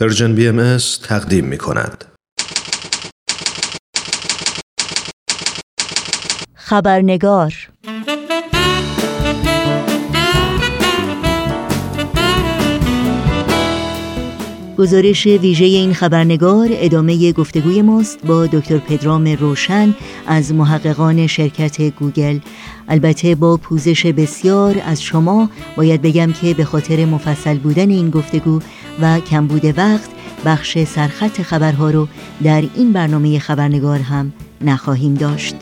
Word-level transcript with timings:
Persian 0.00 0.34
BMS 0.34 0.76
تقدیم 1.02 1.44
می 1.44 1.58
کند. 1.58 2.04
خبرنگار 6.54 7.68
گزارش 14.78 15.26
ویژه 15.26 15.64
این 15.64 15.94
خبرنگار 15.94 16.68
ادامه 16.72 17.32
گفتگوی 17.32 17.82
ماست 17.82 18.26
با 18.26 18.46
دکتر 18.46 18.78
پدرام 18.78 19.28
روشن 19.28 19.94
از 20.26 20.54
محققان 20.54 21.26
شرکت 21.26 21.80
گوگل. 21.80 22.38
البته 22.88 23.34
با 23.34 23.56
پوزش 23.56 24.06
بسیار 24.06 24.82
از 24.84 25.02
شما 25.02 25.50
باید 25.76 26.02
بگم 26.02 26.32
که 26.32 26.54
به 26.54 26.64
خاطر 26.64 27.04
مفصل 27.04 27.58
بودن 27.58 27.90
این 27.90 28.10
گفتگو 28.10 28.60
و 29.02 29.20
کمبود 29.20 29.78
وقت 29.78 30.10
بخش 30.44 30.84
سرخط 30.84 31.42
خبرها 31.42 31.90
رو 31.90 32.08
در 32.44 32.64
این 32.74 32.92
برنامه 32.92 33.38
خبرنگار 33.38 33.98
هم 33.98 34.32
نخواهیم 34.60 35.14
داشت. 35.14 35.54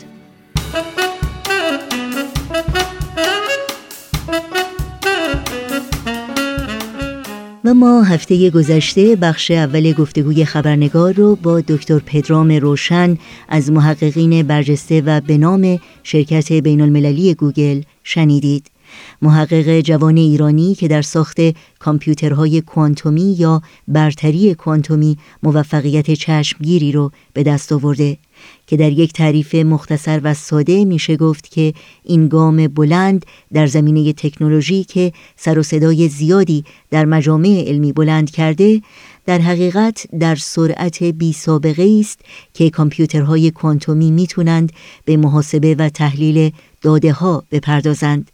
و 7.67 7.73
ما 7.73 8.03
هفته 8.03 8.49
گذشته 8.49 9.15
بخش 9.15 9.51
اول 9.51 9.93
گفتگوی 9.93 10.45
خبرنگار 10.45 11.13
رو 11.13 11.35
با 11.35 11.61
دکتر 11.61 11.99
پدرام 11.99 12.51
روشن 12.51 13.17
از 13.49 13.71
محققین 13.71 14.43
برجسته 14.43 15.01
و 15.01 15.21
به 15.21 15.37
نام 15.37 15.79
شرکت 16.03 16.53
بین 16.53 16.81
المللی 16.81 17.33
گوگل 17.33 17.81
شنیدید. 18.03 18.76
محقق 19.21 19.79
جوان 19.79 20.17
ایرانی 20.17 20.75
که 20.75 20.87
در 20.87 21.01
ساخت 21.01 21.37
کامپیوترهای 21.79 22.61
کوانتومی 22.61 23.35
یا 23.39 23.61
برتری 23.87 24.55
کوانتومی 24.55 25.17
موفقیت 25.43 26.11
چشمگیری 26.11 26.91
رو 26.91 27.11
به 27.33 27.43
دست 27.43 27.71
آورده 27.71 28.17
که 28.67 28.77
در 28.77 28.91
یک 28.91 29.13
تعریف 29.13 29.55
مختصر 29.55 30.21
و 30.23 30.33
ساده 30.33 30.85
میشه 30.85 31.17
گفت 31.17 31.51
که 31.51 31.73
این 32.03 32.27
گام 32.27 32.67
بلند 32.67 33.25
در 33.53 33.67
زمینه 33.67 34.13
تکنولوژی 34.13 34.83
که 34.83 35.13
سر 35.35 35.59
و 35.59 35.63
صدای 35.63 36.07
زیادی 36.07 36.63
در 36.91 37.05
مجامع 37.05 37.63
علمی 37.67 37.93
بلند 37.93 38.31
کرده 38.31 38.81
در 39.25 39.39
حقیقت 39.39 40.07
در 40.19 40.35
سرعت 40.35 41.03
بی 41.03 41.33
سابقه 41.33 41.97
است 41.99 42.19
که 42.53 42.69
کامپیوترهای 42.69 43.51
کوانتومی 43.51 44.11
می‌تونند 44.11 44.71
به 45.05 45.17
محاسبه 45.17 45.75
و 45.75 45.89
تحلیل 45.89 46.51
داده 46.81 47.11
ها 47.11 47.43
بپردازند. 47.51 48.31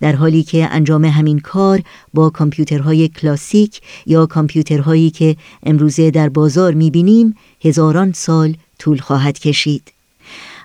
در 0.00 0.16
حالی 0.16 0.42
که 0.42 0.68
انجام 0.70 1.04
همین 1.04 1.38
کار 1.38 1.82
با 2.14 2.30
کامپیوترهای 2.30 3.08
کلاسیک 3.08 3.80
یا 4.06 4.26
کامپیوترهایی 4.26 5.10
که 5.10 5.36
امروزه 5.62 6.10
در 6.10 6.28
بازار 6.28 6.74
می‌بینیم 6.74 7.34
هزاران 7.64 8.12
سال 8.12 8.56
طول 8.78 8.98
خواهد 8.98 9.38
کشید. 9.38 9.92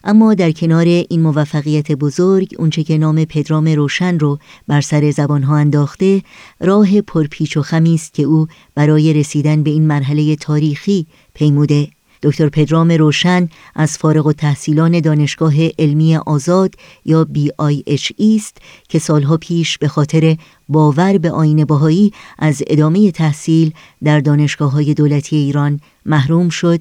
اما 0.03 0.33
در 0.33 0.52
کنار 0.52 0.86
این 0.86 1.22
موفقیت 1.22 1.91
بزرگ 1.91 2.55
اونچه 2.59 2.83
که 2.83 2.97
نام 2.97 3.25
پدرام 3.25 3.67
روشن 3.67 4.19
رو 4.19 4.39
بر 4.67 4.81
سر 4.81 5.11
زبانها 5.11 5.58
انداخته 5.58 6.21
راه 6.59 7.02
پرپیچ 7.02 7.58
و 7.58 7.61
خمی 7.61 7.94
است 7.95 8.14
که 8.14 8.23
او 8.23 8.47
برای 8.75 9.14
رسیدن 9.14 9.64
به 9.64 9.69
این 9.69 9.88
مرحله 9.88 10.36
تاریخی 10.36 11.08
پیموده. 11.33 11.97
دکتر 12.23 12.50
پدرام 12.50 12.92
روشن 12.92 13.50
از 13.76 13.98
فارغ 13.98 14.26
و 14.26 14.34
تحصیلان 14.34 15.00
دانشگاه 15.00 15.54
علمی 15.80 16.16
آزاد 16.16 16.76
یا 17.06 17.28
BIHE 17.34 18.14
است 18.20 18.58
که 18.90 19.00
سالها 19.00 19.38
پیش 19.38 19.78
به 19.78 19.88
خاطر 19.88 20.38
باور 20.70 21.18
به 21.18 21.32
آین 21.32 21.66
باهایی 21.66 22.14
از 22.40 22.64
ادامه 22.68 23.12
تحصیل 23.12 23.72
در 24.04 24.20
دانشگاه 24.20 24.72
های 24.72 24.94
دولتی 24.94 25.36
ایران 25.36 25.80
محروم 26.06 26.50
شد 26.50 26.80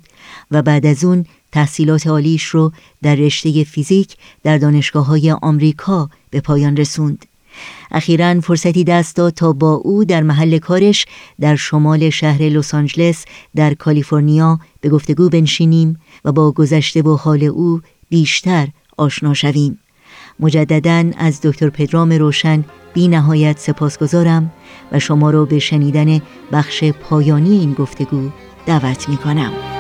و 0.50 0.62
بعد 0.62 0.86
از 0.86 1.04
اون 1.04 1.26
تحصیلات 1.52 2.06
عالیش 2.06 2.44
رو 2.44 2.72
در 3.02 3.14
رشته 3.14 3.64
فیزیک 3.64 4.16
در 4.42 4.58
دانشگاه 4.58 5.06
های 5.06 5.32
آمریکا 5.32 6.10
به 6.30 6.40
پایان 6.40 6.76
رسوند. 6.76 7.26
اخیرا 7.90 8.40
فرصتی 8.40 8.84
دست 8.84 9.16
داد 9.16 9.32
تا 9.32 9.52
با 9.52 9.72
او 9.72 10.04
در 10.04 10.22
محل 10.22 10.58
کارش 10.58 11.06
در 11.40 11.56
شمال 11.56 12.10
شهر 12.10 12.42
لس 12.42 12.74
آنجلس 12.74 13.24
در 13.56 13.74
کالیفرنیا 13.74 14.58
به 14.80 14.88
گفتگو 14.88 15.28
بنشینیم 15.28 15.98
و 16.24 16.32
با 16.32 16.52
گذشته 16.52 17.02
و 17.02 17.16
حال 17.16 17.44
او 17.44 17.80
بیشتر 18.08 18.68
آشنا 18.98 19.34
شویم 19.34 19.78
مجددا 20.40 21.10
از 21.18 21.40
دکتر 21.42 21.68
پدرام 21.68 22.12
روشن 22.12 22.64
بی 22.94 23.08
نهایت 23.08 23.58
سپاسگزارم 23.58 24.52
و 24.92 24.98
شما 24.98 25.30
را 25.30 25.44
به 25.44 25.58
شنیدن 25.58 26.20
بخش 26.52 26.84
پایانی 26.84 27.58
این 27.58 27.72
گفتگو 27.72 28.30
دعوت 28.66 29.08
می 29.08 29.16
کنم. 29.16 29.75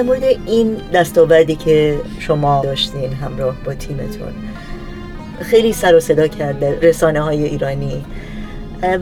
در 0.00 0.06
مورد 0.06 0.24
این 0.46 0.76
دستاوردی 0.94 1.56
که 1.56 2.00
شما 2.18 2.60
داشتین 2.64 3.12
همراه 3.12 3.54
با 3.64 3.74
تیمتون. 3.74 4.32
خیلی 5.40 5.72
سر 5.72 5.94
و 5.94 6.00
صدا 6.00 6.28
کرده 6.28 6.78
رسانه 6.82 7.20
های 7.20 7.44
ایرانی. 7.44 8.04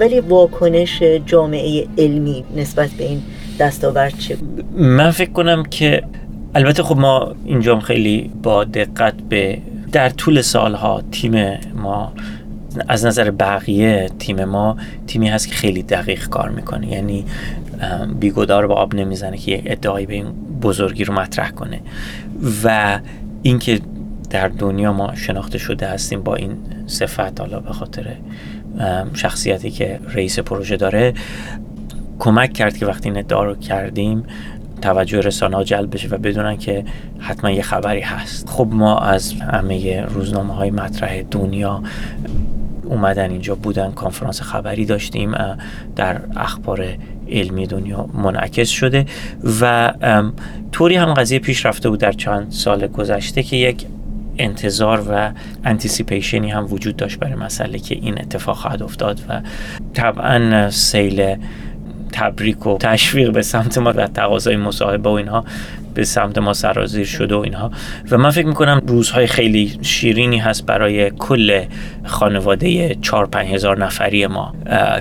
ولی 0.00 0.20
واکنش 0.20 1.02
جامعه 1.26 1.86
علمی 1.98 2.44
نسبت 2.56 2.90
به 2.90 3.04
این 3.04 3.22
دستاورد 3.58 4.18
چه 4.18 4.36
من 4.76 5.10
فکر 5.10 5.30
کنم 5.30 5.62
که 5.62 6.02
البته 6.54 6.82
خب 6.82 6.98
ما 6.98 7.34
اینجا 7.44 7.80
خیلی 7.80 8.30
با 8.42 8.64
دقت 8.64 9.14
به 9.28 9.58
در 9.92 10.10
طول 10.10 10.42
سالها 10.42 11.02
تیم 11.12 11.58
ما 11.74 12.12
از 12.88 13.06
نظر 13.06 13.30
بقیه 13.30 14.10
تیم 14.18 14.44
ما 14.44 14.76
تیمی 15.06 15.28
هست 15.28 15.48
که 15.48 15.54
خیلی 15.54 15.82
دقیق 15.82 16.28
کار 16.28 16.48
می‌کنه. 16.48 16.92
یعنی 16.92 17.24
بیگدار 18.20 18.66
با 18.66 18.74
آب 18.74 18.94
نمی‌زنه 18.94 19.36
که 19.36 19.52
یک 19.52 19.62
ادعایی 19.66 20.06
به 20.06 20.14
این 20.14 20.26
بزرگی 20.62 21.04
رو 21.04 21.14
مطرح 21.14 21.50
کنه. 21.50 21.80
و 22.64 22.98
اینکه 23.42 23.80
در 24.30 24.48
دنیا 24.48 24.92
ما 24.92 25.14
شناخته 25.14 25.58
شده 25.58 25.86
هستیم 25.86 26.22
با 26.22 26.34
این 26.34 26.56
صفت 26.86 27.40
حالا 27.40 27.60
به 27.60 27.72
خاطر 27.72 28.06
شخصیتی 29.14 29.70
که 29.70 30.00
رئیس 30.14 30.38
پروژه 30.38 30.76
داره 30.76 31.14
کمک 32.18 32.52
کرد 32.52 32.76
که 32.76 32.86
وقتی 32.86 33.08
این 33.08 33.18
ادعا 33.18 33.44
رو 33.44 33.54
کردیم 33.54 34.22
توجه 34.82 35.20
رسانه 35.20 35.56
ها 35.56 35.64
جلب 35.64 35.94
بشه 35.94 36.08
و 36.08 36.18
بدونن 36.18 36.56
که 36.56 36.84
حتما 37.18 37.50
یه 37.50 37.62
خبری 37.62 38.00
هست. 38.00 38.48
خب 38.48 38.68
ما 38.70 38.98
از 38.98 39.32
همه 39.32 40.02
روزنامه 40.02 40.54
های 40.54 40.70
مطرح 40.70 41.22
دنیا 41.22 41.82
اومدن 42.88 43.30
اینجا 43.30 43.54
بودن 43.54 43.90
کنفرانس 43.90 44.42
خبری 44.42 44.84
داشتیم 44.84 45.34
در 45.96 46.20
اخبار 46.36 46.86
علمی 47.30 47.66
دنیا 47.66 48.08
منعکس 48.14 48.68
شده 48.68 49.06
و 49.60 49.92
طوری 50.72 50.96
هم 50.96 51.14
قضیه 51.14 51.38
پیش 51.38 51.66
رفته 51.66 51.90
بود 51.90 52.00
در 52.00 52.12
چند 52.12 52.46
سال 52.50 52.86
گذشته 52.86 53.42
که 53.42 53.56
یک 53.56 53.86
انتظار 54.38 55.04
و 55.10 55.30
anticipation 55.64 56.44
ی 56.44 56.50
هم 56.50 56.72
وجود 56.72 56.96
داشت 56.96 57.18
برای 57.18 57.34
مسئله 57.34 57.78
که 57.78 57.94
این 57.94 58.20
اتفاق 58.20 58.56
خواهد 58.56 58.82
افتاد 58.82 59.20
و 59.28 59.40
طبعا 59.94 60.70
سیل 60.70 61.36
تبریک 62.12 62.66
و 62.66 62.78
تشویق 62.78 63.32
به 63.32 63.42
سمت 63.42 63.78
ما 63.78 63.92
و 63.96 64.06
تقاضای 64.06 64.56
مصاحبه 64.56 65.10
و 65.10 65.12
اینها 65.12 65.44
به 65.94 66.04
سمت 66.04 66.38
ما 66.38 66.52
سرازیر 66.52 67.06
شده 67.06 67.34
و 67.34 67.38
اینها. 67.38 67.70
و 68.10 68.18
من 68.18 68.30
فکر 68.30 68.46
می‌کنم 68.46 68.82
روزهای 68.86 69.26
خیلی 69.26 69.78
شیرینی 69.82 70.38
هست 70.38 70.66
برای 70.66 71.10
کل 71.10 71.64
خانواده 72.04 72.94
چار 72.94 73.26
پنج 73.26 73.48
هزار 73.48 73.78
نفری 73.78 74.26
ما 74.26 74.54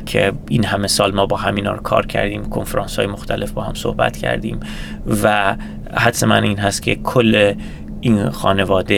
که 0.05 0.31
این 0.49 0.65
همه 0.65 0.87
سال 0.87 1.15
ما 1.15 1.25
با 1.25 1.37
همینا 1.37 1.71
رو 1.71 1.81
کار 1.81 2.05
کردیم 2.05 2.45
کنفرانس 2.45 2.95
های 2.95 3.07
مختلف 3.07 3.51
با 3.51 3.61
هم 3.61 3.73
صحبت 3.73 4.17
کردیم. 4.17 4.59
و 5.23 5.55
حدس 5.93 6.23
من 6.23 6.43
این 6.43 6.59
هست 6.59 6.81
که 6.81 6.95
کل 6.95 7.53
این 8.01 8.29
خانواده 8.29 8.95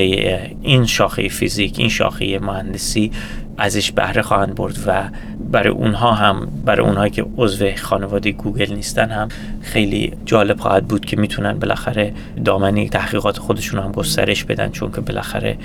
این 0.62 0.86
شاخه 0.86 1.28
فیزیک 1.28 1.80
این 1.80 1.90
شاخه 1.90 2.40
مهندسی 2.40 3.12
ازش 3.58 3.92
بهره 3.92 4.22
خواهند 4.22 4.56
برد 4.56 4.78
و 4.86 5.10
برای 5.52 5.74
اونها 5.74 6.14
هم 6.14 6.48
برای 6.66 6.86
اونهایی 6.86 7.12
که 7.12 7.26
عضو 7.38 7.72
خانواده 7.76 8.32
گوگل 8.32 8.74
نیستن 8.74 9.10
هم 9.10 9.28
خیلی 9.62 10.14
جالب 10.26 10.60
خواهد 10.60 10.88
بود 10.88 11.06
که 11.06 11.18
می‌تونن 11.18 11.54
بالاخره 11.54 12.14
دامنی 12.46 12.90
تحقیقات 12.90 13.38
خودشون 13.38 13.80
هم 13.80 13.92
گسترش 13.92 14.44
بدن 14.44 14.72
چون 14.72 14.92
که 14.92 15.02
بالاخره 15.02 15.58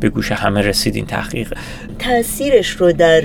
به 0.00 0.08
گوش 0.08 0.32
همه 0.32 0.60
رسید 0.60 0.96
این 0.96 1.06
تحقیق. 1.06 1.54
تاثیرش 1.98 2.68
رو 2.68 2.92
در 2.92 3.20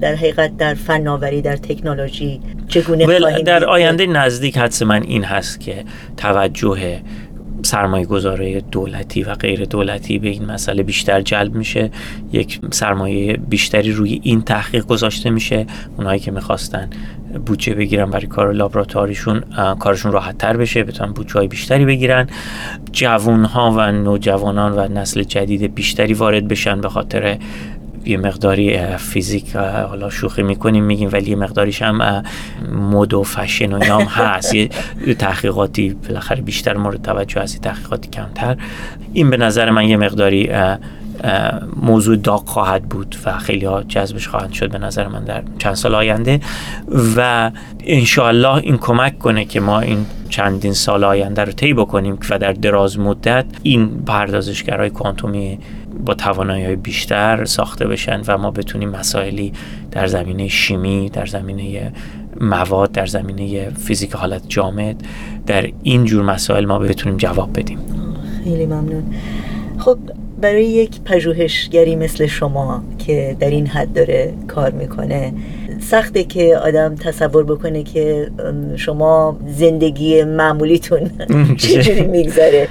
در 0.00 0.14
حقیقت 0.14 0.56
در 0.56 0.74
فناوری 0.74 1.42
در 1.42 1.56
تکنولوژی 1.56 2.40
چگونه 2.68 3.40
در 3.40 3.64
آینده 3.64 4.06
نزدیک 4.06 4.58
حدس 4.58 4.82
من 4.82 5.02
این 5.02 5.24
هست 5.24 5.60
که 5.60 5.84
توجه 6.16 7.00
سرمایه 7.68 8.06
گذاره 8.06 8.60
دولتی 8.60 9.22
و 9.22 9.34
غیر 9.34 9.64
دولتی 9.64 10.18
به 10.18 10.28
این 10.28 10.44
مسئله 10.44 10.82
بیشتر 10.82 11.20
جلب 11.20 11.54
میشه. 11.54 11.90
یک 12.32 12.60
سرمایه 12.70 13.36
بیشتری 13.36 13.92
روی 13.92 14.20
این 14.22 14.42
تحقیق 14.42 14.86
گذاشته 14.86 15.30
میشه. 15.30 15.66
اونایی 15.96 16.20
که 16.20 16.30
می‌خواستن 16.30 16.90
بودجه 17.46 17.74
بگیرن 17.74 18.10
برای 18.10 18.26
کار 18.26 18.52
لابراتواریشون 18.52 19.40
کارشون 19.78 20.12
راحت 20.12 20.38
تر 20.38 20.56
بشه 20.56 20.84
بتونن 20.84 21.12
بودجه 21.12 21.32
های 21.32 21.48
بیشتری 21.48 21.84
بگیرن. 21.84 22.26
جوان 22.92 23.44
ها 23.44 23.74
و 23.76 23.92
نوجوانان 23.92 24.72
و 24.72 24.88
نسل 25.00 25.22
جدید 25.22 25.74
بیشتری 25.74 26.14
وارد 26.14 26.48
بشن 26.48 26.80
به 26.80 26.88
خاطر 26.88 27.38
یه 28.08 28.16
مقداری 28.16 28.96
فیزیک 28.96 29.56
حالا 29.56 30.10
شوخی 30.10 30.42
می‌کنیم 30.42 30.84
میگیم 30.84 31.08
ولی 31.12 31.30
یه 31.30 31.36
مقداریش 31.36 31.82
هم 31.82 32.24
مد 32.72 33.14
و 33.14 33.22
فشن 33.22 33.72
و 33.72 33.78
نام 33.78 34.02
هست. 34.02 34.54
یه 34.54 34.68
تحقیقاتی 35.18 35.96
بالاخره 36.08 36.42
بیشتر 36.42 36.76
مورد 36.76 37.02
توجه 37.02 37.40
هست 37.40 37.60
تحقیقاتی 37.60 38.08
کمتر. 38.10 38.56
این 39.12 39.30
به 39.30 39.36
نظر 39.36 39.70
من 39.70 39.88
یه 39.88 39.96
مقداری 39.96 40.50
موضوع 41.82 42.16
داغ 42.16 42.48
خواهد 42.48 42.82
بود 42.82 43.16
و 43.24 43.38
خیلی 43.38 43.66
ها 43.66 43.82
جذبش 43.82 44.28
خواهند 44.28 44.52
شد 44.52 44.70
به 44.70 44.78
نظر 44.78 45.08
من 45.08 45.24
در 45.24 45.42
چند 45.58 45.74
سال 45.74 45.94
آینده. 45.94 46.40
و 47.16 47.50
انشاءالله 47.84 48.54
این 48.54 48.76
کمک 48.76 49.18
کنه 49.18 49.44
که 49.44 49.60
ما 49.60 49.80
این 49.80 50.06
چندین 50.28 50.72
سال 50.72 51.04
آینده 51.04 51.44
رو 51.44 51.52
طی 51.52 51.74
بکنیم 51.74 52.18
و 52.30 52.38
در 52.38 52.52
دراز 52.52 52.98
مدت 52.98 53.44
این 53.62 54.02
پردازشگرهای 54.06 54.90
کوانتومی 54.90 55.58
با 56.04 56.14
توانایی 56.14 56.64
های 56.64 56.76
بیشتر 56.76 57.44
ساخته 57.44 57.86
بشن 57.86 58.22
و 58.26 58.38
ما 58.38 58.50
بتونیم 58.50 58.90
مسائلی 58.90 59.52
در 59.90 60.06
زمینه 60.06 60.48
شیمی 60.48 61.10
در 61.10 61.26
زمینه 61.26 61.92
مواد 62.40 62.92
در 62.92 63.06
زمینه 63.06 63.70
فیزیک 63.70 64.12
حالت 64.12 64.42
جامد 64.48 64.96
در 65.46 65.70
این 65.82 66.04
جور 66.04 66.24
مسائل 66.24 66.64
ما 66.64 66.78
بتونیم 66.78 67.18
جواب 67.18 67.58
بدیم. 67.58 67.78
خیلی 68.44 68.66
ممنون. 68.66 69.02
خب 69.78 69.98
برای 70.40 70.64
یک 70.64 71.00
پژوهشگری 71.00 71.96
مثل 71.96 72.26
شما 72.26 72.82
که 72.98 73.36
در 73.40 73.50
این 73.50 73.66
حد 73.66 73.92
داره 73.92 74.34
کار 74.48 74.70
می‌کنه 74.70 75.32
سخته 75.80 76.24
که 76.24 76.56
آدم 76.56 76.94
تصور 76.94 77.44
بکنه 77.44 77.82
که 77.82 78.30
شما 78.76 79.38
زندگی 79.46 80.24
معمولیتون 80.24 81.10
چجوری 81.58 82.04
میگذره 82.04 82.68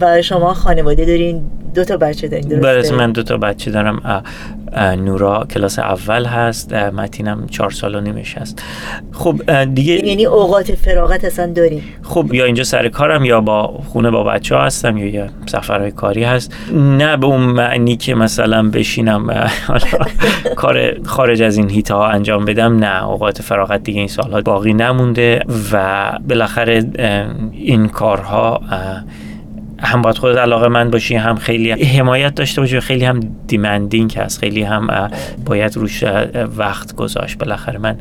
و 0.00 0.22
شما 0.22 0.54
خانواده 0.54 1.04
دارین 1.04 1.42
دو 1.74 1.84
تا 1.84 1.96
بچه 1.96 2.28
دارین 2.28 2.48
درسته؟ 2.48 2.94
من 2.94 3.12
دو 3.12 3.22
تا 3.22 3.36
بچه 3.36 3.70
دارم. 3.70 4.24
نورا 4.76 5.46
کلاس 5.50 5.78
اول 5.78 6.24
هست 6.24 6.72
متینم 6.74 7.46
چهار 7.46 7.70
سال 7.70 7.94
و 7.94 8.00
نیمش 8.00 8.38
هست. 8.38 8.62
خب 9.12 9.64
دیگه 9.64 10.06
یعنی 10.06 10.26
اوقات 10.26 10.74
فراغت 10.74 11.24
اصلا 11.24 11.46
داریم؟ 11.46 11.82
خب 12.02 12.34
یا 12.34 12.44
اینجا 12.44 12.64
سر 12.64 12.88
کارم 12.88 13.24
یا 13.24 13.40
با 13.40 13.66
خونه 13.66 14.10
با 14.10 14.24
بچه 14.24 14.56
ها 14.56 14.64
هستم 14.64 14.96
یا 14.96 15.06
یا 15.06 15.26
سفرهای 15.46 15.90
کاری 15.90 16.24
هست. 16.24 16.54
نه 16.74 17.16
به 17.16 17.26
اون 17.26 17.40
معنی 17.40 17.96
که 17.96 18.14
مثلا 18.14 18.70
بشینم 18.70 19.50
کار 20.56 21.00
خارج 21.04 21.42
از 21.42 21.56
این 21.56 21.70
هیتا 21.70 21.96
ها 21.96 22.08
انجام 22.08 22.44
بدم 22.44 22.78
نه. 22.78 23.04
اوقات 23.04 23.42
فراغت 23.42 23.82
دیگه 23.82 23.98
این 23.98 24.08
سالها 24.08 24.40
باقی 24.40 24.74
نمونده 24.74 25.42
و 25.72 26.12
بالاخره 26.28 26.84
این 27.52 27.88
کارها 27.88 28.60
هم 29.82 30.02
باید 30.02 30.18
خودت 30.18 30.38
علاقه 30.38 30.68
من 30.68 30.90
باشی 30.90 31.14
هم 31.14 31.36
خیلی 31.36 31.70
حمایت 31.70 32.34
داشته 32.34 32.60
باشی 32.60 32.80
خیلی 32.80 33.04
هم 33.04 33.20
دیمندینگ 33.46 34.18
هست. 34.18 34.38
خیلی 34.38 34.62
هم 34.62 35.10
باید 35.44 35.76
روش 35.76 36.04
وقت 36.56 36.94
گذاشت. 36.94 37.38
بالاخره 37.38 37.78
من 37.78 37.98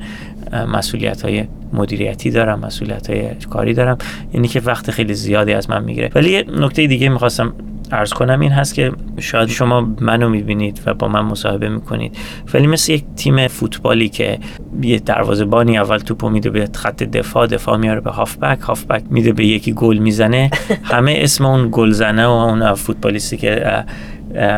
مسئولیت 0.74 1.22
های 1.22 1.44
مدیریتی 1.74 2.32
دارم 2.32 2.60
مسئولیت 2.60 3.10
های 3.10 3.36
کاری 3.50 3.74
دارم. 3.74 3.98
یعنی 4.34 4.48
که 4.48 4.60
وقت 4.60 4.92
خیلی 4.92 5.14
زیادی 5.14 5.54
از 5.54 5.70
من 5.70 5.84
می‌گیره. 5.84 6.12
ولی 6.16 6.44
نکته 6.58 6.88
دیگه 6.88 7.10
می‌خواستم 7.10 7.54
ارز 7.92 8.14
کنم 8.14 8.40
این 8.40 8.52
هست 8.52 8.74
که 8.74 8.92
شاید 9.20 9.50
شما 9.50 9.94
منو 10.02 10.30
می‌بینید 10.30 10.82
و 10.86 10.94
با 10.94 11.08
من 11.08 11.22
مصاحبه 11.22 11.70
می‌کنید 11.70 12.18
ولی 12.54 12.68
مثل 12.68 12.92
یک 12.92 13.04
تیم 13.16 13.48
فوتبالی 13.48 14.10
که 14.10 14.40
یه 14.82 15.02
بانی 15.50 15.78
اول 15.78 15.98
توپو 15.98 16.30
میده 16.30 16.50
به 16.50 16.70
خط 16.76 17.04
دفاع 17.04 17.48
دفاع 17.48 17.78
میاره 17.78 18.02
به 18.02 18.12
هافبک 18.12 18.60
هافبک 18.60 19.04
میده 19.10 19.34
به 19.34 19.46
یکی 19.46 19.74
گل 19.74 19.98
می‌زنه 19.98 20.50
همه 20.94 21.16
اسم 21.18 21.46
اون 21.46 21.70
گلزنه 21.72 22.26
و 22.26 22.30
اون 22.30 22.74
فوتبالیستی 22.74 23.38
که 23.38 23.84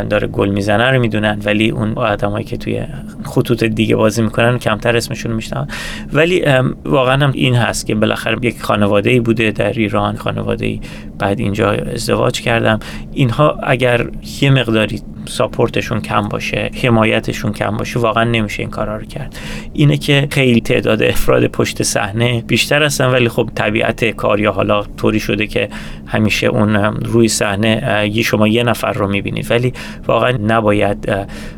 داره 0.09 0.27
گل 0.27 0.49
می‌زنه 0.49 0.91
رو 0.91 0.99
می‌دونن 0.99 1.39
ولی 1.45 1.69
اون 1.69 1.93
آدمایی 1.93 2.45
که 2.45 2.57
توی 2.57 2.83
خطوط 3.23 3.63
دیگه 3.63 3.95
بازی 3.95 4.21
می‌کنن 4.21 4.57
کمتر 4.57 4.97
اسمشون 4.97 5.31
میشنن 5.33 5.67
ولی 6.13 6.43
واقعا 6.85 7.23
هم 7.23 7.31
این 7.33 7.55
هست 7.55 7.87
که 7.87 7.95
بالاخره 7.95 8.37
یک 8.41 8.61
خانواده 8.61 9.21
بوده 9.21 9.51
در 9.51 9.73
ایران 9.73 10.15
خانواده 10.15 10.79
بعد 11.19 11.39
اینجا 11.39 11.71
ازدواج 11.71 12.41
کردم. 12.41 12.79
اینها 13.11 13.59
اگر 13.63 14.07
یه 14.41 14.49
مقداری 14.49 15.01
ساپورتشون 15.25 16.01
کم 16.01 16.21
باشه 16.21 16.71
حمایتشون 16.83 17.53
کم 17.53 17.77
باشه 17.77 17.99
واقعا 17.99 18.23
نمیشه 18.23 18.63
این 18.63 18.69
کارا 18.69 18.97
رو 18.97 19.05
کرد. 19.05 19.35
اینه 19.73 19.97
که 19.97 20.27
خیلی 20.31 20.61
تعداد 20.61 21.03
افراد 21.03 21.47
پشت 21.47 21.83
صحنه 21.83 22.41
بیشتر 22.41 22.83
هستن 22.83 23.05
ولی 23.05 23.29
خب 23.29 23.49
طبیعت 23.55 24.05
کار 24.05 24.39
یا 24.39 24.51
حالا 24.51 24.83
طوری 24.97 25.19
شده 25.19 25.47
که 25.47 25.69
همیشه 26.05 26.47
اون 26.47 26.75
روی 27.05 27.27
صحنه 27.27 28.21
شما 28.23 28.47
یه 28.47 28.63
نفر 28.63 28.93
رو 28.93 29.07
می‌بینید. 29.07 29.51
ولی 29.51 29.73
واقعا 30.07 30.31
نباید 30.31 31.11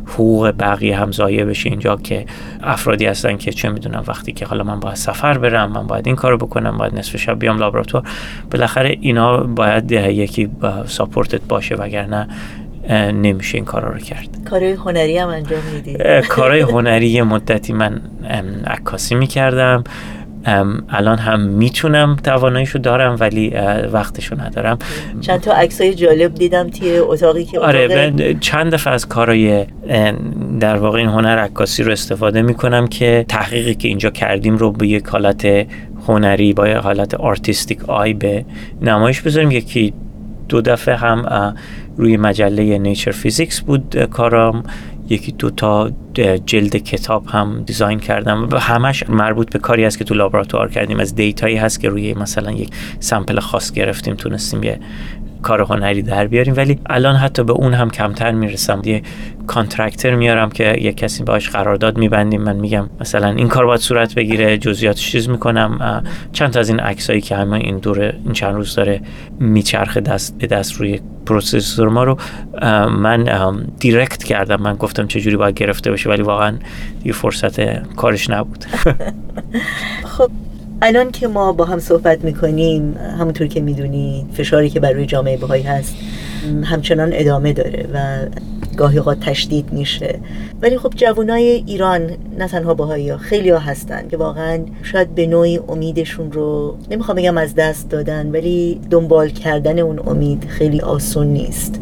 حقوق 0.06 0.54
بقیه 0.60 0.98
هم 0.98 1.12
ضایع 1.12 1.46
بشه 1.46 1.70
اینجا 1.70 1.96
که 1.96 2.26
افرادی 2.64 3.06
هستن 3.06 3.38
که 3.38 3.52
چه 3.52 3.70
می‌دونم 3.70 4.04
وقتی 4.08 4.32
که 4.32 4.46
حالا 4.46 4.64
من 4.64 4.80
باید 4.80 4.96
سفر 4.96 5.38
برم 5.38 5.72
من 5.72 5.88
باید 5.88 6.08
این 6.08 6.16
کارو 6.16 6.38
بکنم 6.38 6.78
باید 6.78 6.96
نصف 6.96 7.18
شب 7.18 7.40
بیام 7.40 7.58
لابراتوار 7.58 8.04
بالاخره 8.52 8.98
اینا 9.02 9.38
باید 9.38 9.92
یکی 9.92 10.50
ساپورتت 10.86 11.42
باشه 11.50 11.76
وگرنه 11.76 12.28
نمیشه 12.92 13.58
این 13.58 13.66
کارا 13.66 13.92
رو 13.92 14.00
کرد. 14.00 14.28
کارهای 14.50 14.72
هنری 14.72 15.18
هم 15.18 15.30
انجام 15.30 15.60
میدی. 15.74 15.98
کارهای 16.30 16.62
هنری 16.62 17.08
یه 17.08 17.24
مدتی 17.24 17.74
من 17.74 18.02
عکاسی 18.68 19.16
می‌کردم. 19.16 19.84
الان 20.90 21.18
هم 21.18 21.40
می‌تونم 21.40 22.18
تواناییشو 22.24 22.80
دارم 22.80 23.18
ولی 23.20 23.50
وقتشو 23.94 24.42
ندارم. 24.42 24.78
چند 25.22 25.42
تا 25.42 25.54
عکسای 25.54 25.94
جالب 25.96 26.36
دیدم 26.36 26.70
توی 26.70 26.98
اتاقی 26.98 27.46
که 27.46 27.60
آره 27.60 28.14
چند 28.40 28.74
دفعه 28.74 28.94
از 28.94 29.08
کارهای 29.08 29.66
در 30.60 30.76
واقع 30.76 31.00
این 31.00 31.08
هنر 31.08 31.38
عکاسی 31.38 31.84
رو 31.84 31.92
استفاده 31.92 32.42
می‌کنم 32.42 32.88
که 32.88 33.26
تحقیقی 33.28 33.76
که 33.76 33.88
اینجا 33.88 34.10
کردیم 34.10 34.58
رو 34.58 34.72
به 34.72 34.88
یک 34.88 35.06
حالت 35.08 35.48
هنری 36.08 36.54
با 36.54 36.68
یک 36.68 36.78
حالت 36.78 37.14
artistic 37.14 37.90
ای 37.90 38.14
به 38.14 38.46
نمایش 38.82 39.22
بذاریم. 39.22 39.52
یکی 39.52 39.94
دو 40.50 40.62
دفعه 40.62 40.96
هم 40.96 41.56
روی 41.98 42.18
مجله 42.18 42.78
Nature 42.78 43.12
Physics 43.12 43.62
بود. 43.62 43.96
کارم 43.96 44.64
یکی 45.10 45.32
دو 45.32 45.50
تا 45.50 45.92
جلد 46.46 46.76
کتاب 46.76 47.26
هم 47.28 47.64
design 47.66 48.00
کردم 48.00 48.48
و 48.52 48.60
همش 48.60 49.10
مربوط 49.10 49.54
به 49.54 49.60
کاری 49.60 49.86
است 49.86 49.98
که 49.98 50.04
تو 50.04 50.14
لابراتوار 50.14 50.70
کردیم. 50.70 51.00
از 51.00 51.16
data 51.16 51.43
یی 51.43 51.56
هست 51.56 51.80
که 51.80 51.90
روی 51.90 52.14
مثلا 52.14 52.52
یک 52.52 52.70
sample 53.00 53.40
خاص 53.40 53.72
گرفتیم 53.72 54.16
تونستیم 54.16 54.64
یه 54.64 54.80
کار 55.44 55.62
هنری 55.62 56.02
در 56.02 56.28
بیاریم. 56.28 56.54
ولی 56.58 56.80
الان 56.86 57.16
حتی 57.16 57.44
به 57.44 57.54
اون 57.54 57.74
هم 57.74 57.90
کمتر 57.90 58.32
می‌رسم. 58.32 58.82
یه 58.86 59.02
contractor 59.48 60.16
میارم 60.16 60.50
که 60.50 60.78
یه 60.82 60.94
کسی 60.94 61.24
باش 61.24 61.50
قرارداد 61.50 61.98
میبندیم. 61.98 62.42
من 62.42 62.56
میگم 62.56 62.90
مثلا 63.02 63.28
این 63.28 63.48
کار 63.48 63.66
باید 63.66 63.80
صورت 63.80 64.16
بگیره 64.16 64.58
جزئیاتش 64.58 65.12
چیز 65.12 65.30
می‌کنم. 65.30 66.04
چند 66.32 66.52
تا 66.52 66.60
از 66.60 66.70
این 66.70 66.80
عکسایی 66.80 67.22
که 67.22 67.36
همه 67.36 67.58
این 67.58 67.78
دور 67.78 68.02
این 68.02 68.34
چند 68.34 68.56
روز 68.56 68.76
داره 68.76 69.02
میچرخه 69.40 70.02
دست 70.02 70.38
به 70.38 70.48
دست 70.48 70.74
روی 70.74 71.00
پروسسور 71.26 71.90
ما 71.90 72.04
رو 72.04 72.18
من 72.90 73.66
دیرکت 73.80 74.24
کردم. 74.24 74.62
من 74.62 74.76
گفتم 74.76 75.08
چجوری 75.08 75.38
باید 75.38 75.56
گرفته 75.56 75.90
باشه 75.92 76.10
ولی 76.10 76.22
واقعا 76.22 76.58
دیگه 77.04 77.14
فرصت 77.14 77.84
کارش 77.96 78.30
نبود. 78.30 78.66
خب 80.18 80.32
الان 80.82 81.12
که 81.12 81.28
ما 81.28 81.54
با 81.54 81.66
هم 81.66 81.80
صحبت 81.80 82.24
می‌کنیم 82.24 82.98
همونطور 83.20 83.48
که 83.48 83.62
می‌دونی 83.62 84.26
فشاری 84.34 84.70
که 84.70 84.80
بر 84.80 84.92
روی 84.92 85.06
جامعه 85.06 85.38
بهایی 85.38 85.64
هست 85.64 85.96
همچنان 86.64 87.10
ادامه 87.14 87.54
داره 87.54 87.88
و 87.94 88.26
گاهی 88.78 88.98
اوقات 88.98 89.20
تشدید 89.20 89.74
میشه. 89.74 90.20
ولی 90.62 90.78
خب 90.78 90.94
جوانای 90.96 91.64
ایران 91.66 92.10
نه 92.40 92.48
تنها 92.48 92.74
باهایی 92.74 93.10
ها 93.10 93.18
خیلی 93.18 93.50
ها 93.50 93.60
هستن 93.60 94.08
که 94.08 94.18
واقعا 94.18 94.60
شاید 94.84 95.16
به 95.16 95.28
نوعی 95.28 95.60
امیدشون 95.68 96.32
رو 96.32 96.78
نمی‌خوام 96.92 97.18
بگم 97.18 97.38
از 97.38 97.56
دست 97.56 97.90
دادن 97.90 98.32
ولی 98.32 98.82
دنبال 98.90 99.30
کردن 99.30 99.80
اون 99.80 100.00
امید 100.08 100.46
خیلی 100.48 100.82
آسون 100.82 101.28
نیست. 101.28 101.80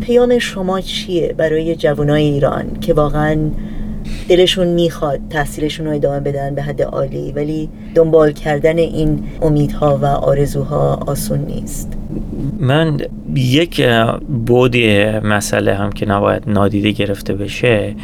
پیام 0.00 0.38
شما 0.38 0.80
چیه 0.80 1.34
برای 1.36 1.76
جوانای 1.76 2.22
ایران 2.22 2.80
که 2.80 2.94
واقعا 2.94 3.38
دلشون 4.28 4.66
می‌خواد 4.66 5.20
تحصیلشون 5.30 5.86
رو 5.86 5.94
ادامه 5.94 6.20
بدن 6.20 6.54
به 6.54 6.62
حد 6.62 6.82
عالی 6.82 7.32
ولی 7.32 7.68
دنبال 7.94 8.32
کردن 8.32 8.78
این 8.78 9.24
امیدها 9.42 9.98
و 10.02 10.04
آرزوها 10.06 10.94
آسون 11.06 11.38
نیست. 11.38 11.92
من 12.60 12.98
یک 13.34 13.86
بود 14.46 14.76
مسئله 15.24 15.74
هم 15.74 15.92
که 15.92 16.06
نباید 16.06 16.42
نادیده 16.46 16.90
گرفته 16.90 17.34
بشه 17.34 17.94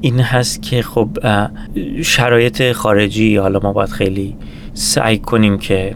این 0.00 0.20
هست 0.20 0.62
که 0.62 0.82
خب 0.82 1.08
شرایط 2.02 2.72
خارجی 2.72 3.36
حالا 3.36 3.60
ما 3.62 3.72
باید 3.72 3.88
خیلی 3.88 4.36
سعی 4.74 5.18
کنیم 5.18 5.58
که 5.58 5.94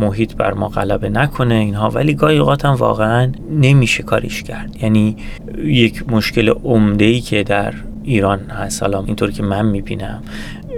محیط 0.00 0.34
بر 0.34 0.54
ما 0.54 0.68
غلبه 0.68 1.08
نکنه 1.08 1.54
اینها 1.54 1.90
ولی 1.90 2.14
گاهی 2.14 2.38
اوقات 2.38 2.64
هم 2.64 2.74
واقعا 2.74 3.32
نمیشه 3.50 4.02
کاریش 4.02 4.42
کرد. 4.42 4.82
یعنی 4.82 5.16
یک 5.64 6.04
مشکل 6.10 6.48
عمده 6.48 7.04
ای 7.04 7.20
که 7.20 7.42
در 7.42 7.74
ایران 8.02 8.40
هست. 8.40 8.82
حالا 8.82 9.02
اینطور 9.02 9.30
که 9.30 9.42
من 9.42 9.66
می‌بینم 9.66 10.22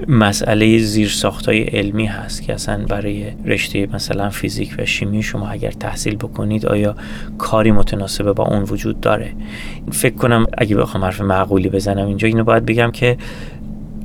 مسئله 0.09 0.79
زیر 0.79 1.13
های 1.47 1.63
علمی 1.63 2.07
هست 2.07 2.43
که 2.43 2.55
اصلا 2.55 2.85
برای 2.89 3.33
رشته 3.45 3.89
مثلا 3.93 4.31
فیزیک 4.31 4.75
و 4.79 4.85
شیمی 4.87 5.23
شما 5.23 5.49
اگر 5.49 5.71
تحصیل 5.71 6.17
بکنید 6.17 6.67
آیا 6.67 6.97
کاری 7.39 7.73
متناسبه 7.73 8.33
با 8.33 8.45
اون 8.45 8.63
وجود 8.63 9.01
داره؟ 9.01 9.33
فکر 9.93 10.15
کنم 10.15 10.47
اگه 10.59 10.77
بخوام 10.77 11.05
حرف 11.05 11.21
معقولی 11.21 11.69
بزنم 11.69 12.07
اینجا 12.07 12.29
اینو 12.29 12.45
باید 12.45 12.67
بگم 12.67 12.91
که 12.91 13.17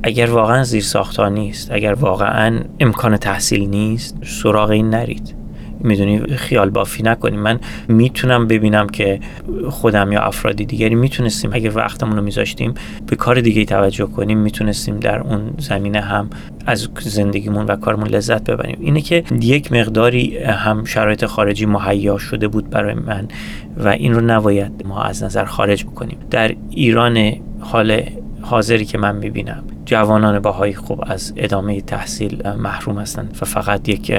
اگر 0.02 0.30
واقعا 0.30 0.64
زیر 0.64 0.84
ها 1.18 1.28
نیست 1.28 1.70
اگر 1.72 1.92
واقعا 1.92 2.60
امکان 2.80 3.16
تحصیل 3.16 3.68
نیست 3.68 4.16
سراغ 4.24 4.70
این 4.70 4.90
نرید. 4.90 5.34
می‌دونی 5.80 6.36
خیال 6.36 6.70
بافی 6.70 7.02
نکنیم 7.02 7.40
من 7.40 7.60
می‌تونم 7.88 8.46
ببینم 8.46 8.86
که 8.86 9.20
خودم 9.68 10.12
یا 10.12 10.20
افرادی 10.20 10.64
دیگری 10.64 10.94
می‌تونستیم 10.94 11.50
اگر 11.52 11.76
وقتمون 11.76 12.16
رو 12.16 12.22
میذاشتیم 12.22 12.74
به 13.06 13.16
کار 13.16 13.40
دیگه 13.40 13.64
توجه 13.64 14.06
کنیم 14.06 14.38
می‌تونستیم 14.38 14.96
در 15.00 15.20
اون 15.20 15.54
زمینه 15.58 16.00
هم 16.00 16.30
از 16.66 16.88
زندگیمون 17.00 17.66
و 17.66 17.76
کارمون 17.76 18.08
لذت 18.08 18.50
ببریم. 18.50 18.78
اینه 18.80 19.00
که 19.00 19.24
یک 19.40 19.72
مقداری 19.72 20.38
هم 20.38 20.84
شرایط 20.84 21.24
خارجی 21.24 21.66
مهیا 21.66 22.18
شده 22.18 22.48
بود 22.48 22.70
برای 22.70 22.94
من 22.94 23.28
و 23.76 23.88
این 23.88 24.14
رو 24.14 24.20
نباید 24.20 24.86
ما 24.86 25.02
از 25.02 25.22
نظر 25.22 25.44
خارج 25.44 25.84
بکنیم. 25.84 26.18
در 26.30 26.54
ایران 26.70 27.32
حال 27.60 28.02
حاضری 28.42 28.84
که 28.84 28.98
من 28.98 29.16
می‌بینم 29.16 29.62
جوانان 29.90 30.38
باهایی 30.38 30.74
خوب 30.74 31.04
از 31.06 31.32
ادامه 31.36 31.80
تحصیل 31.80 32.48
محروم 32.58 32.98
هستند 32.98 33.38
و 33.42 33.44
فقط 33.44 33.88
یک 33.88 34.12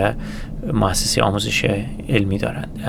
مؤسسه 0.73 1.21
آموزش 1.21 1.65
علمی 2.09 2.37
دارند. 2.37 2.79